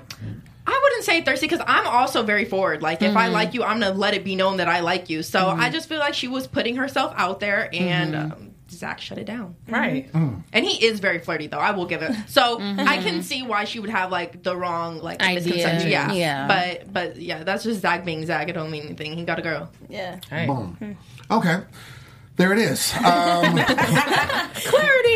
[0.70, 2.82] I wouldn't say thirsty because I'm also very forward.
[2.82, 3.34] Like, if I Mm-hmm.
[3.34, 5.24] like you, I'm gonna let it be known that I like you.
[5.24, 8.32] So I just feel like she was putting herself out there, and Mm-hmm.
[8.34, 9.56] um, Zach shut it down.
[9.68, 10.12] right.
[10.14, 10.44] Mm.
[10.54, 11.58] And he is very flirty, though.
[11.58, 12.12] I will give it.
[12.28, 12.88] So Mm-hmm.
[12.88, 15.36] I can see why she would have like the wrong like Idea.
[15.42, 15.90] misconception.
[15.90, 16.48] Yeah, Yeah.
[16.48, 18.48] But but yeah, that's just Zach being Zach.
[18.48, 19.18] It don't mean anything.
[19.18, 19.72] He got a girl.
[19.90, 20.20] yeah.
[20.32, 20.48] Right.
[20.48, 20.78] Boom.
[21.32, 21.58] Okay.
[22.40, 22.96] There it is.
[22.96, 23.58] Um,
[24.56, 25.10] Clarity.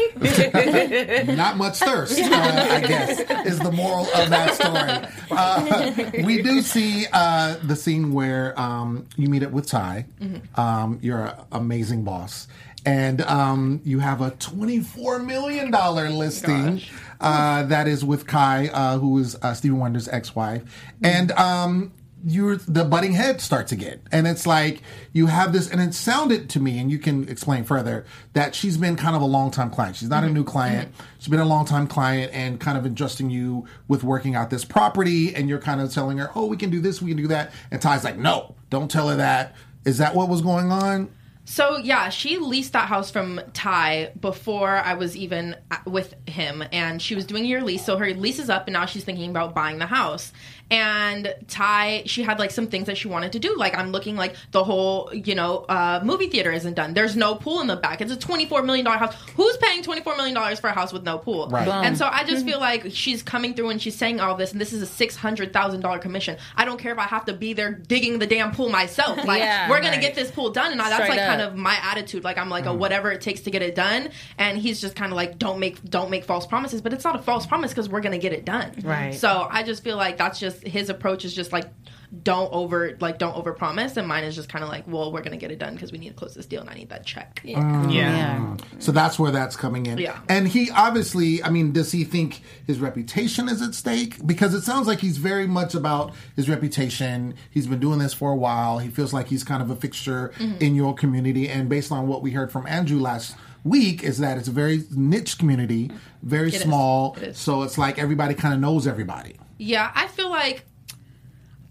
[1.35, 5.09] not much thirst, uh, I guess, is the moral of that story.
[5.31, 5.93] Uh,
[6.25, 10.05] we do see uh, the scene where um, you meet up with Ty.
[10.55, 12.49] Um, you're an amazing boss.
[12.85, 16.81] And um, you have a $24 million listing
[17.21, 20.63] uh, that is with Kai, uh, who is uh, Stephen Wonder's ex wife.
[21.01, 21.93] And um,
[22.25, 23.99] you're the butting head starts again.
[24.11, 24.81] And it's like
[25.11, 28.77] you have this and it sounded to me and you can explain further that she's
[28.77, 29.95] been kind of a long time client.
[29.95, 30.93] She's not a new client.
[31.19, 34.63] She's been a long time client and kind of adjusting you with working out this
[34.63, 37.27] property and you're kind of telling her oh we can do this we can do
[37.27, 37.51] that.
[37.71, 39.55] And ty's like no don't tell her that.
[39.85, 41.09] Is that what was going on?
[41.45, 46.63] So yeah, she leased that house from Ty before I was even uh, with him,
[46.71, 47.85] and she was doing a year lease.
[47.85, 50.31] So her lease is up, and now she's thinking about buying the house.
[50.71, 53.55] And Ty, she had like some things that she wanted to do.
[53.55, 56.93] Like I'm looking like the whole, you know, uh, movie theater isn't done.
[56.93, 58.01] There's no pool in the back.
[58.01, 59.15] It's a 24 million dollar house.
[59.35, 61.47] Who's paying 24 million dollars for a house with no pool?
[61.49, 61.65] Right.
[61.65, 61.73] Boom.
[61.73, 64.59] And so I just feel like she's coming through and she's saying all this, and
[64.59, 66.37] this is a six hundred thousand dollar commission.
[66.55, 69.19] I don't care if I have to be there digging the damn pool myself.
[69.23, 70.01] Like Yeah, we're gonna right.
[70.01, 72.23] get this pool done, and I, that's Straight like kind of my attitude.
[72.23, 75.11] Like I'm like a whatever it takes to get it done, and he's just kind
[75.11, 76.81] of like don't make don't make false promises.
[76.81, 78.73] But it's not a false promise because we're gonna get it done.
[78.83, 79.13] Right.
[79.13, 81.65] So I just feel like that's just his approach is just like
[82.21, 85.23] don't over like don't over promise, and mine is just kind of like well we're
[85.23, 87.05] gonna get it done because we need to close this deal and I need that
[87.05, 87.41] check.
[87.55, 87.89] Ah.
[87.89, 87.89] Yeah.
[87.89, 88.57] yeah.
[88.79, 90.19] so that's where that's coming in Yeah.
[90.29, 94.61] and he obviously i mean does he think his reputation is at stake because it
[94.61, 98.77] sounds like he's very much about his reputation he's been doing this for a while
[98.79, 100.61] he feels like he's kind of a fixture mm-hmm.
[100.61, 104.37] in your community and based on what we heard from andrew last week is that
[104.37, 105.89] it's a very niche community
[106.21, 106.61] very is.
[106.61, 107.37] small It is.
[107.37, 110.65] so it's like everybody kind of knows everybody Yeah, I feel like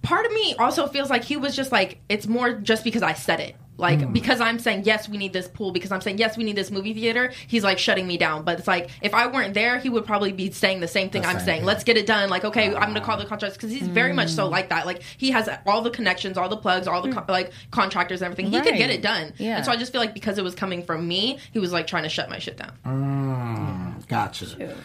[0.01, 3.13] part of me also feels like he was just like it's more just because I
[3.13, 3.57] said it.
[3.79, 4.13] Like mm.
[4.13, 5.73] because I'm saying yes, we need this pool.
[5.73, 7.33] Because I'm saying yes, we need this movie theater.
[7.47, 8.45] He's like shutting me down.
[8.45, 11.23] But it's like if I weren't there, he would probably be saying the same thing
[11.23, 11.61] The I'm same saying.
[11.61, 11.67] thing.
[11.67, 12.31] Let's get it done.
[12.31, 13.05] Like okay, I'm gonna ah.
[13.05, 14.51] call the contractors because he's very much so mm.
[14.51, 14.87] like that.
[14.87, 17.29] Like he has all the connections, all the plugs, all the co- mm.
[17.29, 18.53] like contractors, and everything.
[18.53, 19.33] He could get it done.
[19.37, 19.57] Yeah.
[19.57, 21.87] And so I just feel like because it was coming from me, he was like
[21.87, 24.03] trying to shut my shit down.
[24.09, 24.77] gotcha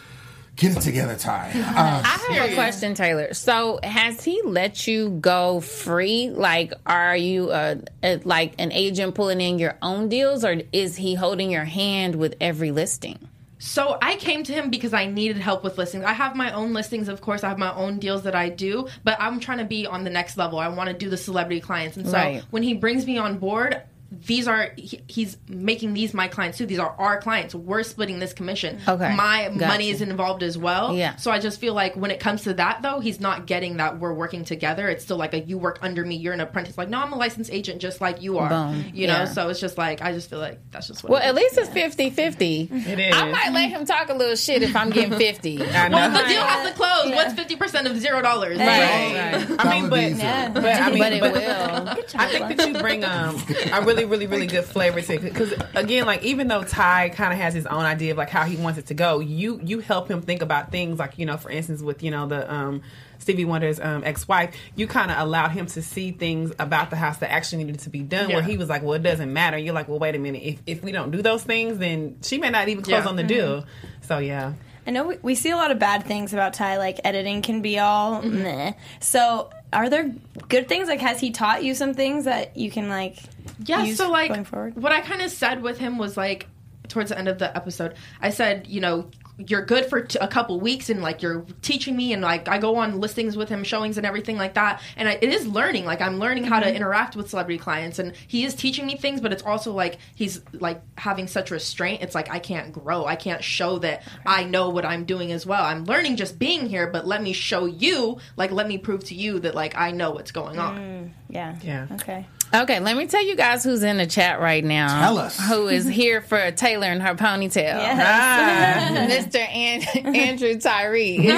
[0.58, 3.32] get it together ty uh, I have a question, Taylor.
[3.32, 6.30] So, has he let you go free?
[6.30, 10.96] Like, are you uh a, like an agent pulling in your own deals, or is
[10.96, 13.18] he holding your hand with every listing?
[13.60, 16.04] So I came to him because I needed help with listings.
[16.04, 17.42] I have my own listings, of course.
[17.42, 20.10] I have my own deals that I do, but I'm trying to be on the
[20.10, 20.60] next level.
[20.60, 22.44] I want to do the celebrity clients, and so Right.
[22.50, 23.82] when he brings me on board.
[24.10, 26.64] These are he, he's making these my clients too.
[26.64, 27.54] These are our clients.
[27.54, 28.80] We're splitting this commission.
[28.88, 29.14] Okay.
[29.14, 29.66] my Gotcha.
[29.66, 30.94] money is involved as well.
[30.94, 31.16] Yeah.
[31.16, 33.98] So I just feel like when it comes to that though, he's not getting that
[34.00, 34.88] we're working together.
[34.88, 36.16] It's still like a you work under me.
[36.16, 36.78] You're an apprentice.
[36.78, 38.48] Like no, I'm a licensed agent just like you are.
[38.48, 38.84] Boom.
[38.94, 39.12] You know.
[39.12, 39.24] Yeah.
[39.26, 41.12] So it's just like I just feel like that's just what.
[41.12, 41.36] Well, at is.
[41.36, 42.68] least it's 50 50.
[42.72, 43.14] It is.
[43.14, 45.62] I might let him talk a little shit if I'm getting 50.
[45.68, 45.96] I know.
[45.98, 47.14] Well, the deal has to close.
[47.14, 48.56] What's fifty percent of zero dollars?
[48.58, 49.46] Right.
[49.58, 50.22] I mean, but, be easy.
[50.22, 52.18] but I mean, But it but- will.
[52.18, 53.36] I think that you bring um
[53.70, 55.22] I really really, really, really good flavor to it.
[55.22, 58.44] Because again, like even though Ty kind of has his own idea of like how
[58.44, 61.36] he wants it to go, you you help him think about things like you know,
[61.36, 62.82] for instance, with you know the um,
[63.18, 67.18] Stevie Wonder's um, ex-wife, you kind of allowed him to see things about the house
[67.18, 68.28] that actually needed to be done.
[68.28, 70.42] Where he was like, "Well, it doesn't matter." You're like, "Well, wait a minute.
[70.42, 73.08] If if we don't do those things, then she may not even close Yeah.
[73.08, 73.64] on the deal."
[74.02, 74.54] So yeah.
[74.86, 77.60] I know we, we see a lot of bad things about Ty, like editing can
[77.60, 78.72] be all meh.
[79.00, 80.14] So, are there
[80.48, 80.88] good things?
[80.88, 83.18] Like, has he taught you some things that you can like?
[83.64, 84.76] Yeah, use so like going forward.
[84.76, 86.48] what I kind of said with him was like
[86.88, 89.10] towards the end of the episode, I said, you know,
[89.46, 92.58] you're good for t- a couple weeks and like you're teaching me and like I
[92.58, 94.82] go on listings with him, showings and everything like that.
[94.96, 95.84] And I, it is learning.
[95.84, 96.74] Like I'm learning how to mm-hmm.
[96.74, 100.40] interact with celebrity clients and he is teaching me things, but it's also like he's
[100.52, 102.02] like having such restraint.
[102.02, 103.04] It's like I can't grow.
[103.04, 105.62] I can't show that I know what I'm doing as well.
[105.62, 109.14] I'm learning just being here, but let me show you, like let me prove to
[109.14, 110.78] you that like I know what's going on.
[110.78, 111.56] Mm, yeah.
[111.62, 111.86] Yeah.
[111.92, 112.26] Okay.
[112.54, 115.00] Okay, let me tell you guys who's in the chat right now.
[115.00, 115.38] Tell us.
[115.48, 117.54] Who is here for Taylor and her ponytail.
[117.78, 119.32] Yes.
[119.34, 119.38] Mr.
[119.40, 121.16] An- Andrew Tyree.
[121.18, 121.34] is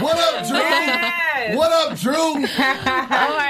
[0.00, 1.56] What up, Drew?
[1.56, 2.14] What up, Drew?
[2.14, 2.46] oh my
[3.08, 3.43] gosh.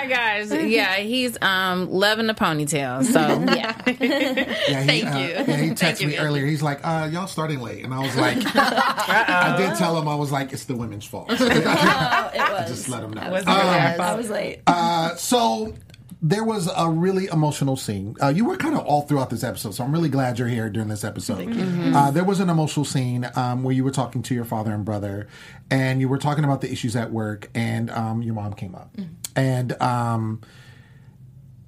[0.75, 3.05] Yeah, he's um loving the ponytail.
[3.05, 3.21] So
[3.55, 3.75] yeah.
[4.69, 5.29] Yeah, he, Thank uh, you.
[5.29, 6.29] Yeah, he texted you, me Andrew.
[6.29, 6.47] earlier.
[6.47, 10.15] He's like, uh, "Y'all starting late," and I was like, "I did tell him I
[10.15, 12.69] was like, it's the women's fault." Oh, it was.
[12.69, 13.31] Just let him know.
[13.31, 13.55] Was Um.
[13.57, 14.61] I was late.
[14.67, 15.75] Uh, so
[16.23, 18.17] there was a really emotional scene.
[18.23, 20.71] Uh, you were kind of all throughout this episode, so I'm really glad you're here
[20.71, 21.55] during this episode.
[21.95, 24.85] Uh, there was an emotional scene um, where you were talking to your father and
[24.87, 25.29] brother,
[25.71, 28.97] and you were talking about the issues at work, and um, your mom came up,
[29.37, 30.41] and um,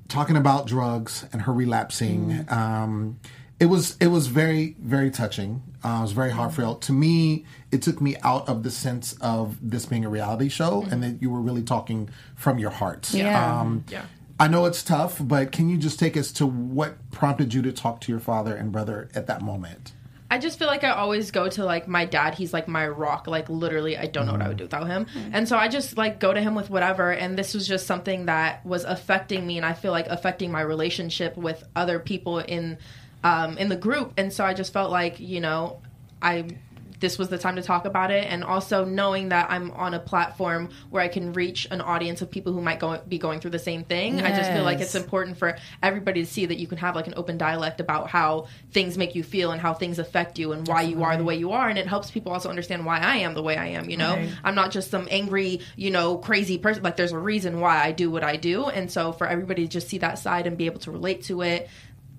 [0.08, 2.46] talking about drugs and her relapsing.
[2.48, 3.18] Um,
[3.58, 5.62] it was it was very very touching.
[5.84, 7.44] Uh, it was very heartfelt to me.
[7.72, 11.22] It took me out of the sense of this being a reality show, and that
[11.22, 13.12] you were really talking from your heart.
[13.12, 13.60] Yeah.
[13.60, 14.04] Um, Yeah.
[14.38, 17.72] I know it's tough, but can you just take us to what prompted you to
[17.72, 19.92] talk to your father and brother at that moment?
[20.30, 22.34] I just feel like I always go to like my dad.
[22.34, 23.26] He's like my rock.
[23.26, 25.06] Like literally, I don't know what I would do without him.
[25.32, 27.12] And so I just like go to him with whatever.
[27.12, 30.62] And this was just something that was affecting me, and I feel like affecting my
[30.62, 32.78] relationship with other people in
[33.22, 34.14] um, in the group.
[34.16, 35.80] And so I just felt like you know,
[36.20, 36.56] I
[37.00, 39.98] this was the time to talk about it and also knowing that I'm on a
[39.98, 43.50] platform where I can reach an audience of people who might go be going through
[43.50, 44.20] the same thing.
[44.20, 47.06] I just feel like it's important for everybody to see that you can have like
[47.06, 50.66] an open dialect about how things make you feel and how things affect you and
[50.66, 53.16] why you are the way you are and it helps people also understand why I
[53.16, 54.14] am the way I am, you know.
[54.14, 54.30] Right.
[54.44, 56.82] I'm not just some angry, you know, crazy person.
[56.82, 59.68] Like there's a reason why I do what I do and so for everybody to
[59.68, 61.68] just see that side and be able to relate to it,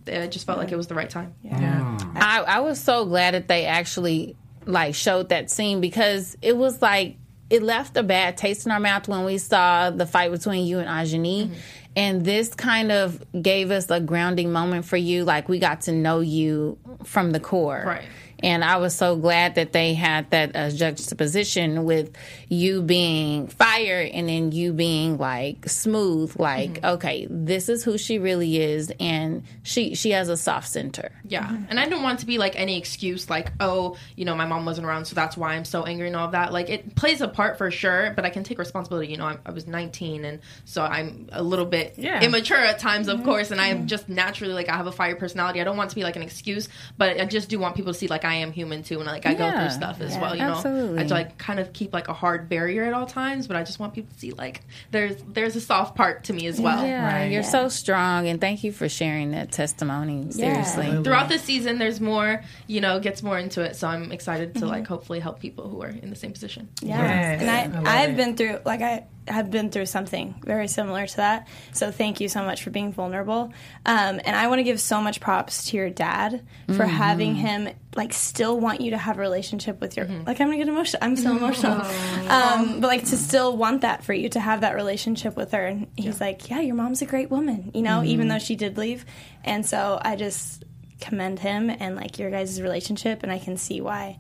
[0.06, 1.34] it just felt like it was the right time.
[1.46, 2.16] Mm.
[2.16, 4.36] I, I was so glad that they actually
[4.68, 7.18] like showed that scene because it was like
[7.50, 10.80] it left a bad taste in our mouth when we saw the fight between you
[10.80, 11.46] and Ajani.
[11.46, 11.54] Mm-hmm.
[11.96, 15.24] And this kind of gave us a grounding moment for you.
[15.24, 17.84] Like we got to know you from the core.
[17.86, 18.06] Right.
[18.44, 22.16] And I was so glad that they had that uh, juxtaposition with
[22.50, 26.40] you being fire and then you being like smooth.
[26.40, 26.86] Like, mm-hmm.
[26.86, 31.12] okay, this is who she really is, and she she has a soft center.
[31.24, 31.46] Yeah.
[31.46, 31.66] Mm-hmm.
[31.70, 34.66] And I didn't want to be like any excuse like, oh, you know, my mom
[34.66, 36.54] wasn't around, so that's why I'm so angry and all of that.
[36.54, 39.12] Like, it plays a part for sure, but I can take responsibility.
[39.12, 42.24] You know, I'm, I was 19, and so I'm a little bit Yeah.
[42.24, 43.26] immature at times, of mm-hmm.
[43.26, 45.62] course, and I am just naturally like, I have a fire personality.
[45.62, 47.98] I don't want to be like an excuse, but I just do want people to
[47.98, 50.36] see like I am human too, and like I go through stuff as Yeah, well,
[50.36, 50.96] you know?
[50.98, 53.64] I just like kind of keep like a hard barrier at all times, but I
[53.64, 54.62] just want people to see like
[54.92, 56.86] there's there's a soft part to me as well.
[56.86, 57.32] Yeah, Right.
[57.32, 60.32] you're so strong, and thank you for sharing that testimony.
[60.32, 64.54] Seriously, throughout the season there's more you know gets more into it so i'm excited
[64.54, 64.70] to Mm-hmm.
[64.70, 67.42] like hopefully help people who are in the same position Yeah, Yes.
[67.42, 67.50] and
[67.86, 68.18] I I I've it.
[68.18, 71.48] been through like I have been through something very similar to that.
[71.74, 73.52] So thank you so much for being vulnerable.
[73.86, 77.70] Um, and I want to give so much props to your dad for having him
[77.96, 81.04] like still want you to have a relationship with your like I'm gonna get emotional.
[81.04, 81.82] I'm so emotional.
[82.30, 85.66] Um, but like to still want that for you to have that relationship with her.
[85.66, 88.78] And he's like, yeah, your mom's a great woman, you know, even though she did
[88.78, 89.06] leave.
[89.44, 90.64] And so I just
[91.00, 94.20] commend him and like your guys' relationship, and I can see why.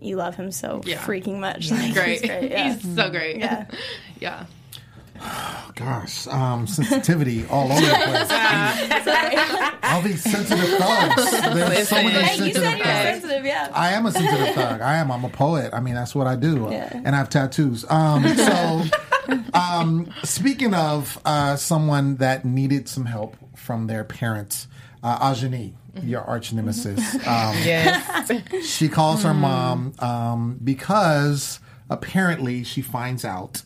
[0.00, 0.98] You love him so Yeah.
[0.98, 1.70] freaking much.
[1.72, 2.50] Like, great He's great.
[2.52, 2.72] Yeah.
[2.72, 3.66] he's so great Yeah.
[4.20, 4.44] Yeah
[5.74, 9.78] Gosh, um, sensitivity all over the place.
[9.82, 11.30] all these sensitive thugs.
[11.30, 12.24] There's so many Listen.
[12.24, 13.02] Hey, you sensitive said you were thugs.
[13.20, 13.70] sensitive, yeah.
[13.74, 14.80] I am a sensitive thug.
[14.80, 15.10] I am.
[15.10, 15.74] I'm a poet.
[15.74, 16.68] I mean, that's what I do.
[16.70, 16.90] Yeah.
[16.92, 17.84] And I have tattoos.
[17.90, 18.84] Um, so,
[19.54, 24.68] um, speaking of uh, someone that needed some help from their parents,
[25.02, 25.72] uh, Ajani,
[26.02, 27.14] your arch nemesis.
[27.26, 28.30] Um, Yes.
[28.66, 31.58] she calls her mom um, because
[31.90, 33.62] apparently she finds out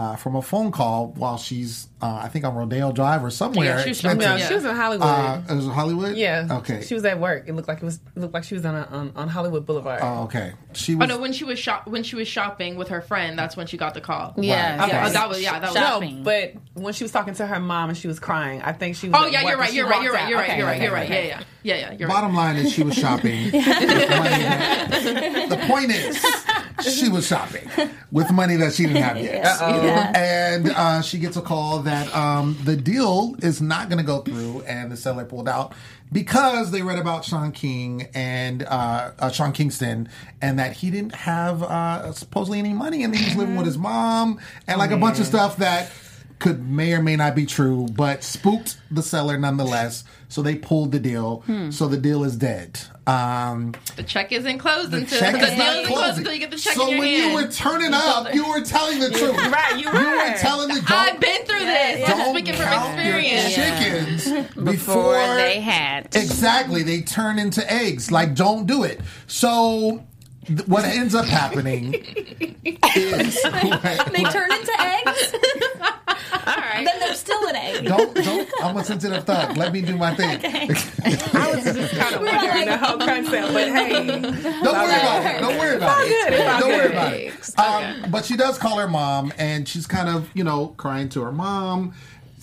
[0.00, 3.66] uh, from a phone call while she's, uh, I think, on Rodeo Drive or somewhere.
[3.66, 4.20] Yeah, she was expensive.
[4.30, 4.48] No, Yeah.
[4.48, 5.06] she was in Hollywood.
[5.06, 6.16] Uh, it was Hollywood.
[6.16, 6.48] yeah.
[6.50, 6.82] Okay.
[6.82, 7.44] She was at work.
[7.46, 9.66] It looked like it was it looked like she was on a, on, on Hollywood
[9.66, 10.00] Boulevard.
[10.02, 10.52] Oh, okay.
[10.72, 11.08] She Oh was.
[11.08, 13.76] no, when she was shop when she was shopping with her friend, that's when she
[13.76, 14.34] got the call.
[14.36, 14.88] Yeah, Right.
[14.88, 15.12] Yeah, yes.
[15.14, 15.74] that was yeah, that was.
[15.74, 16.22] no, shopping.
[16.22, 19.08] but when she was talking to her mom and she was crying, I think she
[19.08, 19.16] was.
[19.20, 19.72] Oh at yeah, work you're right.
[19.72, 20.02] You're right.
[20.02, 20.28] You're right.
[20.28, 20.56] You're right.
[20.58, 20.80] You're right.
[20.82, 21.08] You're right.
[21.10, 21.92] Yeah, yeah, yeah, yeah.
[21.98, 22.14] You're right.
[22.14, 23.44] Bottom line is she was shopping.
[23.52, 26.24] with money that- the point is
[26.96, 27.68] she was shopping
[28.10, 29.44] with money that she didn't have yet.
[30.16, 34.20] And uh, she gets a call that um, the deal is not going to go
[34.20, 35.72] through and the seller pulled out
[36.12, 40.08] because they read about Sean King and uh, uh, Sean Kingston
[40.42, 43.78] and that he didn't have uh, supposedly any money and he was living with his
[43.78, 45.90] mom and like a bunch of stuff that
[46.40, 50.04] could may or may not be true, but spooked the seller nonetheless.
[50.30, 51.44] So they pulled the deal.
[51.70, 52.80] So the deal is dead.
[53.06, 56.38] Um, The check isn't closed the until check the is deal isn't closed until you
[56.38, 57.30] get the check so in your when hand.
[57.32, 59.34] you were turning up, you were telling the truth.
[59.50, 60.36] Right, you You were were.
[60.38, 60.90] telling the truth.
[60.92, 62.08] I've been through this.
[62.08, 63.56] I'm Don't speaking from experience.
[63.56, 64.24] your chickens
[64.54, 66.14] before, Before they had.
[66.14, 68.12] Exactly, they turn into eggs.
[68.12, 69.00] Like, don't do it.
[69.26, 70.02] So, th-
[70.66, 75.34] what ends up happening is They turn into eggs.
[76.46, 76.84] All right.
[76.84, 77.84] then they're still an egg.
[77.84, 78.48] don't don't.
[78.62, 79.56] I'm a sensitive thug.
[79.56, 80.40] Let me do my thing.
[80.44, 85.40] I was just kind of wondering the whole concept, but hey, Don't worry about it.
[85.40, 86.28] Don't worry about it.
[86.30, 86.60] good.
[86.60, 87.58] Don't worry about it.
[87.58, 91.22] Um, but she does call her mom, and she's kind of, you know, crying to
[91.22, 91.94] her mom.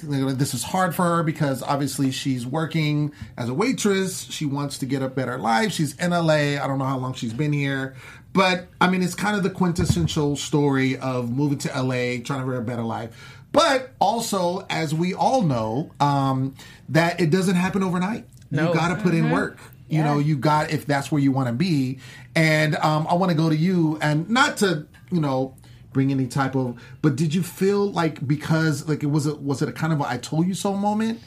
[0.03, 4.23] This is hard for her because obviously she's working as a waitress.
[4.31, 5.71] She wants to get a better life.
[5.71, 6.61] She's in LA.
[6.61, 7.95] I don't know how long she's been here.
[8.33, 12.49] But I mean, it's kind of the quintessential story of moving to LA, trying to
[12.49, 13.37] have a better life.
[13.51, 16.53] But also, as we all know, um,
[16.89, 18.25] that it doesn't happen overnight.
[18.51, 18.67] No.
[18.67, 19.57] You got to put in work.
[19.89, 21.99] You know, you got if that's where you want to be.
[22.35, 25.55] And um, I want to go to you, and not to you know
[25.97, 29.63] bring any type of, but did you feel like because like it was a was
[29.63, 31.19] it a kind of a I told you so moment,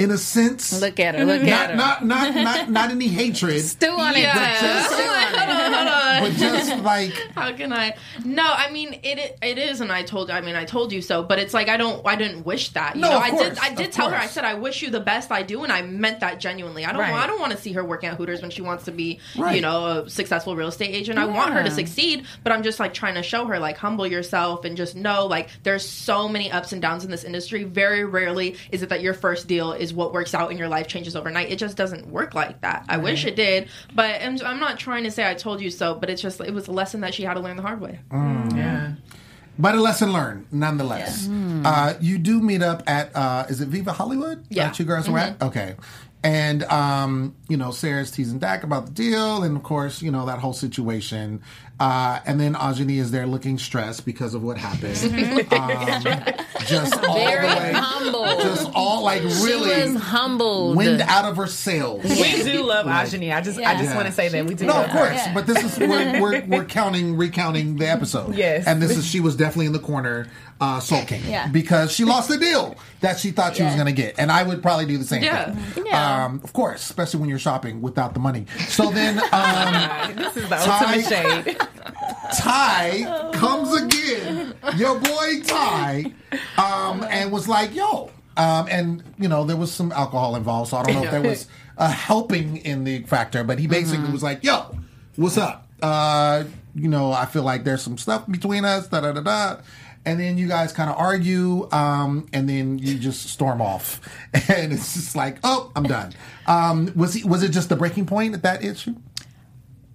[0.00, 0.80] in a sense?
[0.80, 1.24] Look at her.
[1.24, 1.76] Look not at her.
[1.76, 4.20] not not not not any hatred, Stew on it.
[4.20, 4.82] Yeah.
[4.84, 6.30] Stew on it.
[6.30, 7.96] but just like How can I?
[8.24, 9.38] No, I mean it.
[9.42, 10.30] It is, and I told.
[10.30, 11.22] I mean, I told you so.
[11.22, 12.04] But it's like I don't.
[12.06, 12.94] I didn't wish that.
[12.96, 13.58] You No, know, of I course, did.
[13.58, 14.16] I did of tell her.
[14.16, 15.30] I said I wish you the best.
[15.30, 16.84] I do, and I meant that genuinely.
[16.84, 17.00] I don't.
[17.00, 17.12] Right.
[17.12, 19.54] I don't want to see her working at Hooters when she wants to be, Right.
[19.54, 21.18] you know, a successful real estate agent.
[21.18, 24.06] I want her to succeed, but I'm just like trying to show her like humble
[24.06, 27.64] yourself and just know like there's so many ups and downs in this industry.
[27.64, 30.86] Very rarely is it that your first deal is what works out and your life
[30.88, 31.50] changes overnight.
[31.50, 32.84] It just doesn't work like that.
[32.88, 35.94] I wish it did, but I'm, I'm not trying to say I told you so.
[35.94, 38.00] But it's just it was a lesson that she had to learn the hard way.
[38.12, 38.92] yeah.
[39.58, 41.28] But a lesson learned, nonetheless.
[41.28, 44.46] Uh, you do meet up at uh, is it Viva Hollywood?
[44.48, 44.68] Yeah.
[44.68, 45.42] That you girls were at?
[45.42, 45.74] Okay.
[46.22, 50.26] And um, you know, Sarah's teasing Dak about the deal, and of course, you know
[50.26, 51.42] that whole situation.
[51.80, 54.96] Uh, and then Ajani is there looking stressed because of what happened.
[55.52, 56.34] um,
[56.66, 58.24] just all Very the way, humble.
[58.42, 60.76] just all like really She really was humbled.
[60.76, 62.04] wind out of her sails.
[62.04, 63.34] We do love Ajani.
[63.34, 63.94] I just, I just Yeah.
[63.96, 64.66] want to say that we do.
[64.66, 64.98] No, love of her.
[65.08, 68.34] course, but this is we're, we're we're counting recounting the episode.
[68.34, 68.66] Yes.
[68.66, 70.28] and this is she was definitely in the corner
[70.60, 71.48] uh, sulking Yeah.
[71.48, 74.42] because she lost the deal that she thought she was going to get, and I
[74.42, 75.22] would probably do the same.
[75.22, 75.54] Yeah.
[75.54, 75.86] thing.
[75.86, 76.26] Yeah.
[76.26, 78.44] Um, of course, especially when you're shopping without the money.
[78.68, 81.06] So then, um, This is the Ty- ultimate
[81.46, 81.58] shade.
[82.38, 86.12] Ty comes again, your boy Ty,
[86.56, 90.78] um, and was like, "Yo." Um, and you know there was some alcohol involved, so
[90.78, 91.46] I don't know if there was
[91.76, 94.76] a helping in the factor, but he basically was like, "Yo,
[95.16, 95.66] what's up?
[95.82, 96.44] Uh,
[96.74, 99.56] you know, I feel like there's some stuff between us." Da da da da.
[100.06, 104.00] And then you guys kind of argue, um, and then you just storm off,
[104.48, 106.14] and it's just like, "Oh, I'm done."
[106.46, 107.24] Um, was he?
[107.24, 108.94] Was it just the breaking point at that issue?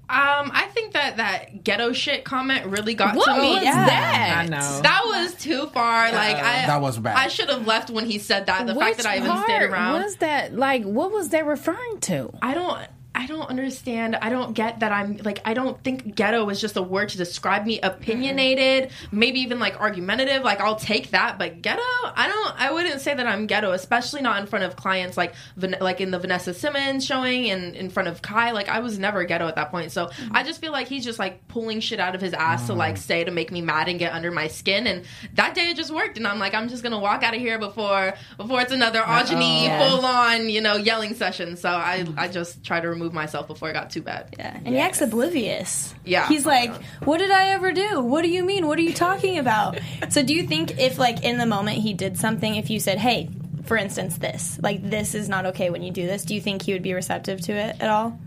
[0.08, 0.75] Um, I think
[1.06, 3.54] that that ghetto shit comment really got what to me.
[3.56, 3.86] was Yeah.
[3.86, 4.36] that?
[4.46, 4.82] I know.
[4.82, 6.12] That was too far.
[6.12, 7.18] Like I, That was bad.
[7.18, 8.66] I should have left when he said that.
[8.68, 9.94] The Which fact that I even part stayed around.
[9.94, 10.54] What was that?
[10.56, 12.32] Like, what was they referring to?
[12.42, 12.88] I don't.
[13.16, 14.18] I don't understand.
[14.18, 17.18] I don't get that I'm like I don't think ghetto is just a word to
[17.18, 17.80] describe me.
[17.80, 20.44] Opinionated, maybe even like argumentative.
[20.44, 22.62] Like I'll take that, but ghetto, I don't.
[22.62, 26.12] I wouldn't say that I'm ghetto, especially not in front of clients like like in
[26.12, 28.52] the Vanessa Simmons showing and in front of Kai.
[28.52, 29.94] Like I was never ghetto at that point.
[29.94, 32.74] So I just feel like he's just like pulling shit out of his ass to
[32.74, 33.02] like uh-huh.
[33.02, 34.88] say to make me mad and get under my skin.
[34.88, 35.06] And
[35.36, 36.18] that day it just worked.
[36.18, 39.62] And I'm like, I'm just gonna walk out of here before before it's another Ajani
[39.62, 39.90] oh, Yeah.
[39.90, 41.56] full on you know yelling session.
[41.56, 44.36] So I I just try to remove myself before it got too bad.
[44.38, 44.56] Yeah.
[44.56, 45.94] And he acts oblivious.
[46.04, 46.28] Yeah.
[46.28, 48.02] He's oh like, What did I ever do?
[48.02, 48.68] What do you mean?
[48.68, 49.80] What are you talking about?
[50.10, 52.98] so do you think if like in the moment he did something, if you said,
[52.98, 53.30] Hey,
[53.66, 56.62] for instance, this, like this is not okay when you do this, do you think
[56.62, 58.20] he would be receptive to it at all?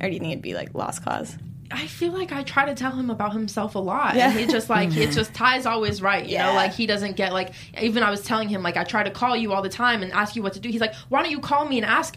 [0.00, 1.36] Or do you think it'd be like lost cause?
[1.72, 4.30] I feel like I try to tell him about himself a lot, Yeah.
[4.30, 5.12] and he just like it's mm-hmm.
[5.12, 6.52] just Ty's always right, you know.
[6.54, 9.36] Like he doesn't get like even I was telling him like I try to call
[9.36, 10.68] you all the time and ask you what to do.
[10.68, 12.16] He's like, why don't you call me and ask?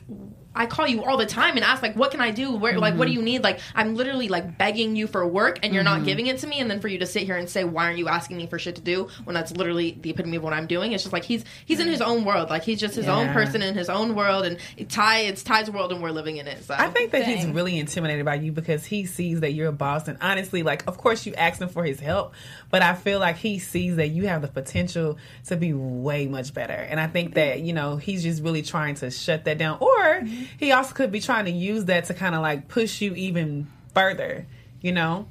[0.56, 2.56] I call you all the time and ask like, what can I do?
[2.56, 3.20] Where like, what do mm-hmm.
[3.20, 3.44] you need?
[3.44, 6.06] Like, I'm literally like begging you for work and you're not mm-hmm.
[6.06, 7.98] giving it to me, and then for you to sit here and say, why aren't
[7.98, 10.68] you asking me for shit to do when that's literally the epitome of what I'm
[10.68, 10.94] doing?
[10.94, 13.62] It's just like he's he's in his own world, like he's just his own person
[13.62, 14.58] in his own world, and
[14.90, 16.64] Ty, it's Ty's world, and we're living in it.
[16.64, 19.74] So I think that he's really intimidated by you because he sees that you're a
[19.74, 20.08] boss.
[20.08, 22.34] And honestly, like, of course, you asked him for his help,
[22.70, 26.54] but I feel like he sees that you have the potential to be way much
[26.54, 26.74] better.
[26.74, 27.36] And I think mm-hmm.
[27.36, 29.80] that, you know, he's just really trying to shut that down.
[29.80, 30.22] Or
[30.58, 33.68] he also could be trying to use that to kind of like push you even
[33.94, 34.48] further,
[34.82, 35.28] you know?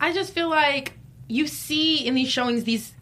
[0.00, 0.94] I just feel like
[1.28, 2.92] you see in these showings these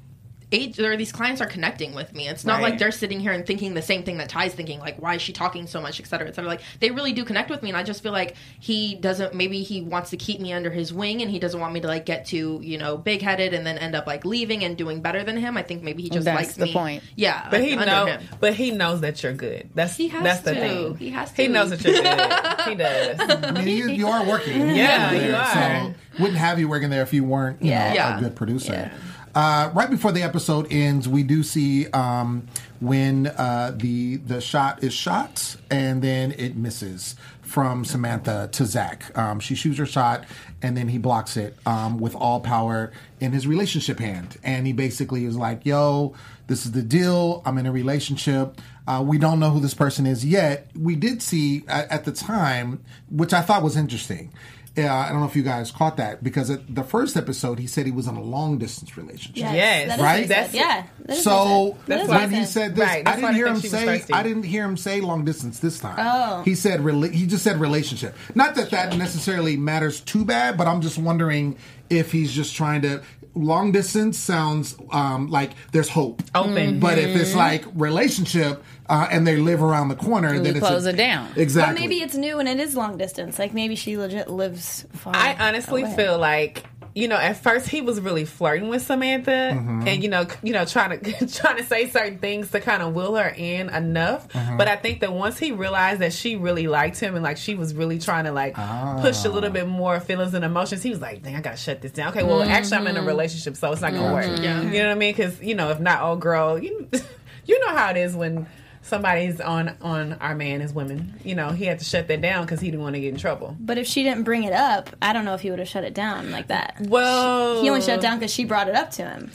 [0.53, 2.29] age or these clients are connecting with me.
[2.29, 2.71] It's not Right.
[2.71, 5.23] like they're sitting here and thinking the same thing that Ty's thinking, like why is
[5.23, 6.49] she talking so much, et cetera, et cetera.
[6.49, 9.35] Like they really do connect with me, and I just feel like he doesn't.
[9.35, 11.89] Maybe he wants to keep me under his wing, and he doesn't want me to
[11.89, 15.01] like get too you know big headed and then end up like leaving and doing
[15.01, 15.57] better than him.
[15.57, 16.73] I think maybe he just That's likes the me.
[16.73, 17.03] point.
[17.17, 18.23] Yeah, But like, he under know, him.
[18.41, 19.71] but he knows that you're good.
[19.75, 20.97] That's He has that's the thing.
[20.97, 22.61] He has He knows that you're good.
[22.69, 23.45] he does.
[23.45, 24.61] I mean, you, you are working.
[24.83, 25.95] Yeah, there, you are.
[25.95, 27.89] So wouldn't have you working there if you weren't, you Yeah.
[27.89, 28.19] know, Yeah.
[28.19, 28.91] a good producer.
[29.35, 32.47] Uh, right before the episode ends, we do see um,
[32.81, 39.17] when uh, the the shot is shot and then it misses from Samantha to Zach.
[39.17, 40.25] Um, she shoots her shot
[40.61, 44.75] and then he blocks it um, with all power in his relationship hand, and he
[44.75, 46.15] basically is like, "Yo,
[46.47, 47.43] this is the deal.
[47.47, 50.69] I'm in a relationship." Uh, we don't know who this person is yet.
[50.77, 54.33] We did see at, at the time, which I thought was interesting.
[54.77, 57.67] Yeah, I don't know if you guys caught that because at the first episode he
[57.67, 59.37] said he was in a long distance relationship.
[59.37, 60.29] Yes, that is right?
[60.29, 60.87] That's- yeah.
[61.05, 61.85] that is So what he said.
[61.87, 64.05] That's That is why what when he said this, Right, I didn't hear him say.
[64.13, 65.97] I didn't hear him say long distance this time.
[65.99, 66.43] Oh.
[66.45, 68.17] he said rela- he just said relationship.
[68.35, 71.59] Not that that necessarily matters too bad, but I'm just wondering
[71.93, 73.03] if he's just trying to.
[73.35, 76.81] Long distance sounds um, like there's hope, Open.
[76.81, 80.85] But if it's like relationship uh, and they live around the corner, then it's close
[80.85, 81.33] a- it down.
[81.37, 81.75] Exactly.
[81.75, 83.39] But maybe it's new and it is long distance.
[83.39, 85.17] Like maybe she legit lives far.
[85.17, 85.97] I honestly away.
[85.97, 89.89] feel like you know at first he was really flirting with Samantha Mm-hmm.
[89.89, 92.95] and you know you know trying to trying to say certain things to kind of
[92.95, 94.29] will her in enough.
[94.29, 94.57] Mm-hmm.
[94.59, 97.55] but I think that once he realized that she really liked him and like she
[97.55, 98.55] was really trying to like
[99.01, 101.81] push a little bit more feelings and emotions he was like dang I gotta shut
[101.81, 102.11] this down.
[102.11, 104.27] Okay well actually I'm in a relationship so it's not gonna work.
[104.43, 104.61] Yeah.
[104.63, 105.13] you know what I mean?
[105.15, 106.89] Because you know if not oh girl you
[107.47, 108.47] you know how it is when
[108.83, 112.45] somebody's on on our man as women you know he had to shut that down
[112.45, 114.91] because he didn't want to get in trouble But if she didn't bring it up,
[115.01, 116.77] I don't know if he would have shut it down like that.
[116.81, 119.31] well He only shut it down because she brought it up to him.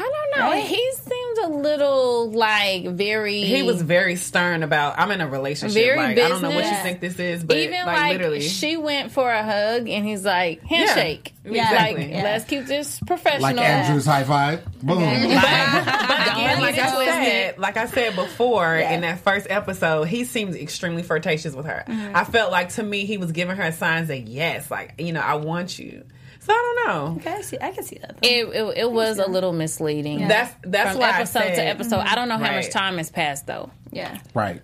[0.00, 0.50] I don't know.
[0.50, 0.64] Right?
[0.64, 3.42] He seemed a little like very.
[3.42, 5.74] He was very stern about I'm in a relationship.
[5.74, 8.40] Very like I don't know what you think this is, but even like, like, literally.
[8.40, 11.34] she went for a hug and he's like handshake.
[11.44, 12.10] Yeah, like exactly.
[12.12, 12.22] Yeah.
[12.22, 13.42] let's keep this professional.
[13.42, 14.64] like Andrew's high five.
[14.82, 14.98] Boom.
[14.98, 18.92] but again, like I said, like I said before Yeah.
[18.92, 21.84] in that first episode, he seems extremely flirtatious with her.
[21.86, 22.16] Mm-hmm.
[22.16, 25.20] I felt like to me he was giving her signs that yes, like you know,
[25.20, 26.04] I want you.
[26.40, 27.16] So I don't know.
[27.20, 27.58] Okay, I see.
[27.60, 28.16] I can see that.
[28.20, 28.28] Though.
[28.28, 30.26] It, it, it was a little misleading.
[30.26, 31.98] That's that's from why I episode to said- episode.
[32.00, 33.70] I don't know how much time has passed though.
[33.92, 34.18] yeah.
[34.34, 34.62] Right.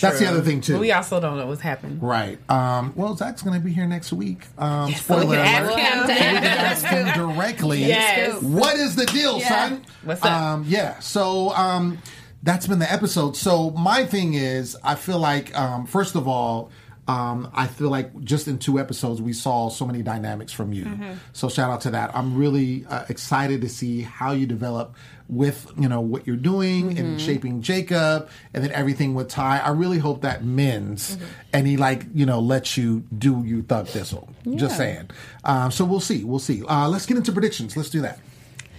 [0.00, 0.74] That's the other thing too.
[0.74, 1.98] But we also don't know what's happening.
[1.98, 2.38] Right.
[2.48, 4.44] Um, well, Zach's going to be here next week.
[4.56, 5.78] Um, So we spoiler can ask alert.
[5.80, 5.98] him.
[6.04, 7.84] We can ask him directly.
[7.84, 8.40] Yes.
[8.40, 9.84] What is the deal, son?
[10.04, 10.30] What's up?
[10.30, 11.00] Um, yeah.
[11.00, 11.98] So um,
[12.44, 13.36] that's been the episode.
[13.36, 16.70] So my thing is, I feel like um, first of all.
[17.08, 20.86] Um, I feel like just in two episodes we saw so many dynamics from you.
[21.32, 22.14] So shout out to that.
[22.14, 24.94] I'm really uh, excited to see how you develop
[25.28, 29.58] with you know what you're doing and shaping Jacob, and then everything with Ty.
[29.58, 31.18] I really hope that mends,
[31.52, 34.28] and he like you know lets you do you thug thistle.
[34.54, 35.10] Just saying.
[35.44, 36.24] Um, so we'll see.
[36.24, 36.62] We'll see.
[36.64, 37.76] Uh, let's get into predictions.
[37.76, 38.18] Let's do that.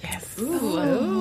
[0.04, 0.36] Yes.
[0.38, 1.19] Your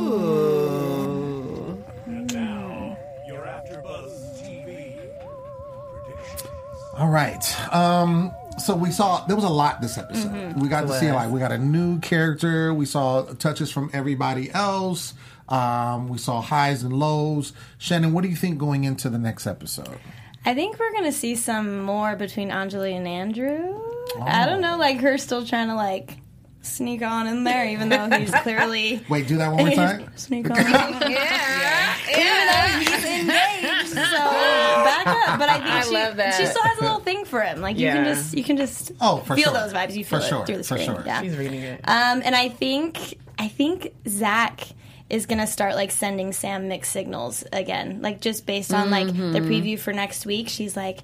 [6.99, 7.75] All right.
[7.75, 10.55] Um, so we saw there was a lot this episode.
[10.61, 11.15] We got to see was.
[11.15, 12.75] like we got a new character.
[12.75, 15.15] We saw touches from everybody else.
[15.49, 17.53] Um, we saw highs and lows.
[17.79, 19.99] Shannon, what do you think going into the next episode?
[20.45, 23.81] I think we're gonna see some more between Anjali and Andrew.
[24.21, 26.17] I don't know, like her still trying to like
[26.63, 30.11] sneak on in there, even though he's clearly Wait, do that one more time.
[30.17, 30.57] sneak on.
[31.11, 33.58] yeah, even though he's engaged.
[34.07, 35.39] So back up.
[35.39, 36.35] But I think I she, love that.
[36.35, 37.61] she still has a little thing for him.
[37.61, 39.53] Like you can just you can just Oh, for feel sure.
[39.55, 39.95] those vibes.
[39.97, 40.87] You feel For it sure, through the for screen.
[40.97, 41.03] sure.
[41.07, 41.23] Yeah.
[41.23, 41.81] She's reading it.
[41.85, 44.67] Um, and I think I think Zach
[45.11, 49.41] is gonna start like sending Sam mixed signals again, like just based on like the
[49.41, 50.49] preview for next week.
[50.49, 50.99] She's like,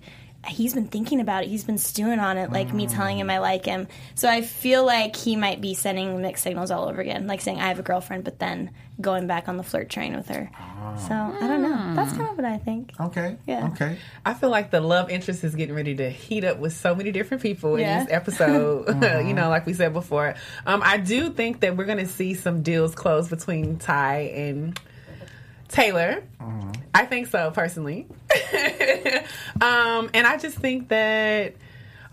[0.46, 1.48] he's been thinking about it.
[1.48, 2.94] He's been stewing on it, like me mm.
[2.94, 3.88] telling him I like him.
[4.14, 7.60] So I feel like he might be sending mixed signals all over again, like saying
[7.60, 8.70] I have a girlfriend, but then
[9.00, 10.50] going back on the flirt train with her.
[10.54, 10.96] Ah.
[10.96, 11.94] So I don't know.
[11.94, 12.18] That's mm.
[12.18, 12.92] kind of what I think.
[13.00, 13.36] Okay.
[13.46, 13.68] Yeah.
[13.72, 13.98] Okay.
[14.24, 17.10] I feel like the love interest is getting ready to heat up with so many
[17.10, 18.00] different people Yeah.
[18.00, 18.84] in this episode.
[18.94, 19.28] Mm-hmm.
[19.28, 20.34] you know, like we said before.
[20.66, 24.78] Um, I do think that we're going to see some deals close between Ty and
[25.68, 26.22] Taylor.
[26.40, 26.70] Mm-hmm.
[26.94, 28.06] I think so, personally.
[29.60, 31.54] um, and I just think that.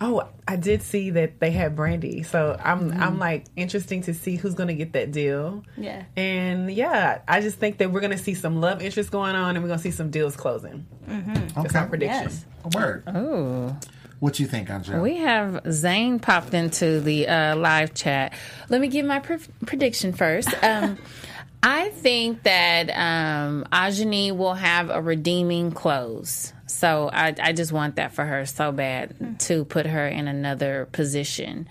[0.03, 4.35] Oh, I did see that they had Brandy, so I'm I'm like interesting to see
[4.35, 5.63] who's going to get that deal.
[5.77, 6.05] Yeah.
[6.17, 9.55] And yeah, I just think that we're going to see some love interest going on,
[9.55, 10.87] and we're going to see some deals closing.
[11.05, 11.79] That's Okay.
[11.81, 12.31] my prediction.
[12.31, 12.45] Yes.
[12.73, 13.03] Word.
[13.15, 13.75] Ooh.
[14.19, 14.99] What you think, Angela?
[15.01, 18.33] We have Zane popped into the uh, live chat.
[18.69, 19.37] Let me give my pre-
[19.67, 20.49] prediction first.
[20.63, 20.97] Um,
[21.64, 26.53] I think that um, Ajani will have a redeeming close.
[26.66, 30.88] So I, I just want that for her so bad to put her in another
[30.91, 31.68] position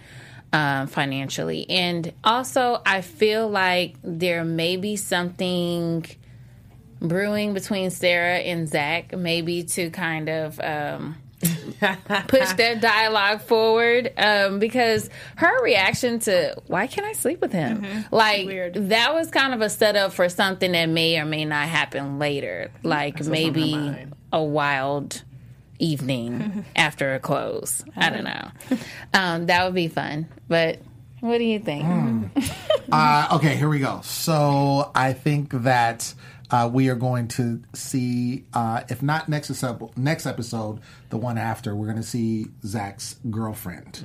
[0.52, 1.68] um, financially.
[1.68, 6.06] And also, I feel like there may be something
[7.00, 11.16] brewing between Sarah and Zach, maybe to kind of um,
[12.28, 14.12] push their dialogue forward.
[14.16, 19.54] Um, because her reaction to why can't I sleep with him, like that was kind
[19.54, 23.96] of a setup for something that may or may not happen later, like maybe
[24.32, 25.22] a wild
[25.78, 27.82] evening after a close.
[27.96, 28.50] I don't know.
[29.14, 30.80] Um, that would be fun, but.
[31.20, 32.30] What do you think?
[32.92, 34.00] Uh, okay, here we go.
[34.02, 36.12] So I think that
[36.50, 40.80] uh, we are going to see, uh, if not next episode, next episode,
[41.10, 44.02] the one after, we're going to see Zach's girlfriend.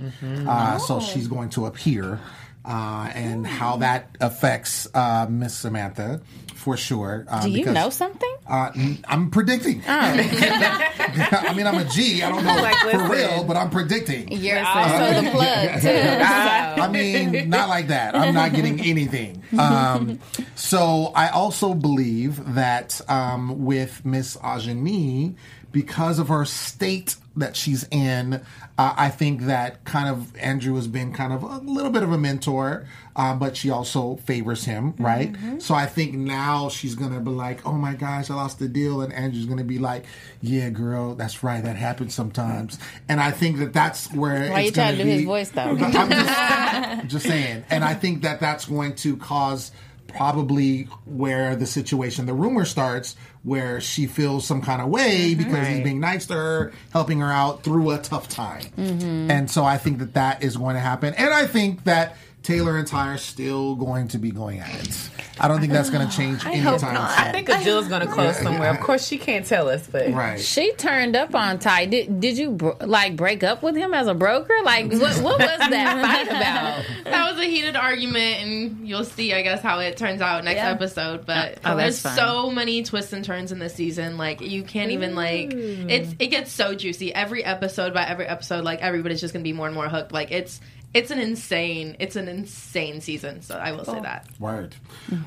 [0.48, 2.20] Uh, So she's going to appear,
[2.64, 6.22] uh, and how that affects uh, Miss Samantha
[6.56, 7.26] for sure.
[7.28, 8.35] Uh, Do you because, know something?
[8.48, 9.82] Uh, n- I'm predicting.
[9.88, 12.22] I mean, I'm a G.
[12.22, 13.10] I don't know Like, for listen.
[13.10, 14.32] real, but I'm predicting.
[14.32, 15.90] You're also the plug too.
[16.82, 18.16] I mean, not like that.
[18.16, 19.42] I'm not getting anything.
[19.58, 20.20] Um,
[20.56, 25.36] so I also believe that um, with Miss Ajani,
[25.76, 28.36] because of her state that she's in,
[28.78, 32.14] uh, I think that kind of Andrew has been kind of a little bit of
[32.14, 35.36] a mentor, uh, but she also favors him, right?
[35.60, 39.02] So I think now she's gonna be like, "Oh my gosh, I lost the deal,"
[39.02, 40.06] and Andrew's gonna be like,
[40.42, 41.62] "Yeah, girl, that's right.
[41.62, 45.12] That happens sometimes." And I think that that's where Why it's you trying to gonna
[45.12, 45.78] do his voice though?
[45.78, 47.66] I'm just, just saying.
[47.70, 49.72] And I think that that's going to cause
[50.16, 55.44] probably where the situation, the rumor starts, where she feels some kind of way mm-hmm.
[55.44, 58.64] because he's being nice to her, helping her out through a tough time.
[58.78, 59.32] Mm-hmm.
[59.32, 61.14] And so I think that that is going to happen.
[61.14, 65.10] And I think that Taylor and Ty are still going to be going at it.
[65.40, 66.90] I don't think that's going to change I anytime soon.
[66.96, 68.70] I think a deal's going to close somewhere.
[68.70, 70.40] Of course, she can't tell us, but Right.
[70.40, 71.88] She turned up on Ty.
[71.88, 74.54] Did did you bro- like break up with him as a broker?
[74.64, 77.04] Like what what was that fight about?
[77.12, 80.58] that was a heated argument, and you'll see, I guess, how it turns out next
[80.58, 80.70] Yeah.
[80.70, 81.26] episode.
[81.26, 82.26] But Oh, oh that's there's fine.
[82.26, 84.18] so many twists and turns in this season.
[84.18, 88.64] Like you can't even like it's it gets so juicy every episode by every episode.
[88.64, 90.12] Like everybody's just gonna be more and more hooked.
[90.14, 90.62] Like it's
[90.96, 93.42] it's an insane it's an insane season.
[93.42, 94.28] So I will say that.
[94.40, 94.76] Word.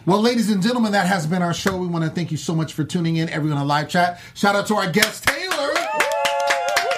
[0.07, 1.77] Well, ladies and gentlemen, that has been our show.
[1.77, 4.21] We want to thank you so much for tuning in, everyone on live chat.
[4.35, 5.75] Shout out to our guest, Taylor.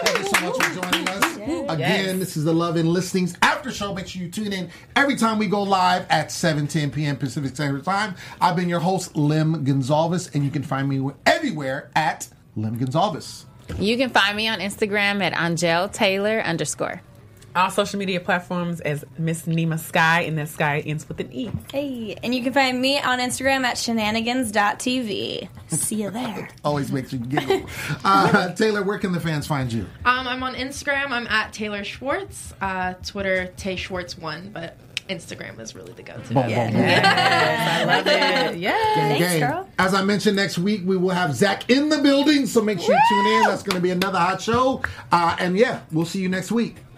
[0.02, 1.36] Thank you so much for joining us.
[1.68, 3.92] Again, this is the Love and Listings after show.
[3.92, 7.16] Make sure you tune in every time we go live at 7:10 p.m.
[7.16, 8.14] Pacific Standard Time.
[8.40, 13.46] I've been your host, Lim Gonzalez, and you can find me everywhere at Lim Gonzalez.
[13.78, 17.02] You can find me on Instagram at Angel Taylor underscore.
[17.56, 21.50] All social media platforms as Miss Nima Skye, and that Sky ends with an E.
[21.72, 25.48] Hey, and you can find me on Instagram at shenanigans.tv.
[25.68, 26.48] See you there.
[26.64, 27.66] Always makes you giggle.
[28.04, 29.82] Uh, Taylor, where can the fans find you?
[30.04, 31.10] Um, I'm on Instagram.
[31.10, 32.54] I'm at Taylor Schwartz.
[32.60, 34.76] Uh, Twitter Tay Schwartz one, but
[35.08, 36.32] Instagram is really the go-to.
[36.34, 36.82] Boom, boom, boom.
[36.84, 38.58] I love it.
[38.58, 38.72] Yeah.
[38.94, 39.40] Thanks, Gang.
[39.40, 39.68] girl.
[39.76, 42.94] As I mentioned, next week we will have Zach in the building, so make sure
[42.94, 43.42] you tune in.
[43.48, 44.82] That's going to be another hot show.
[45.10, 46.76] Uh, and yeah, we'll see you next week.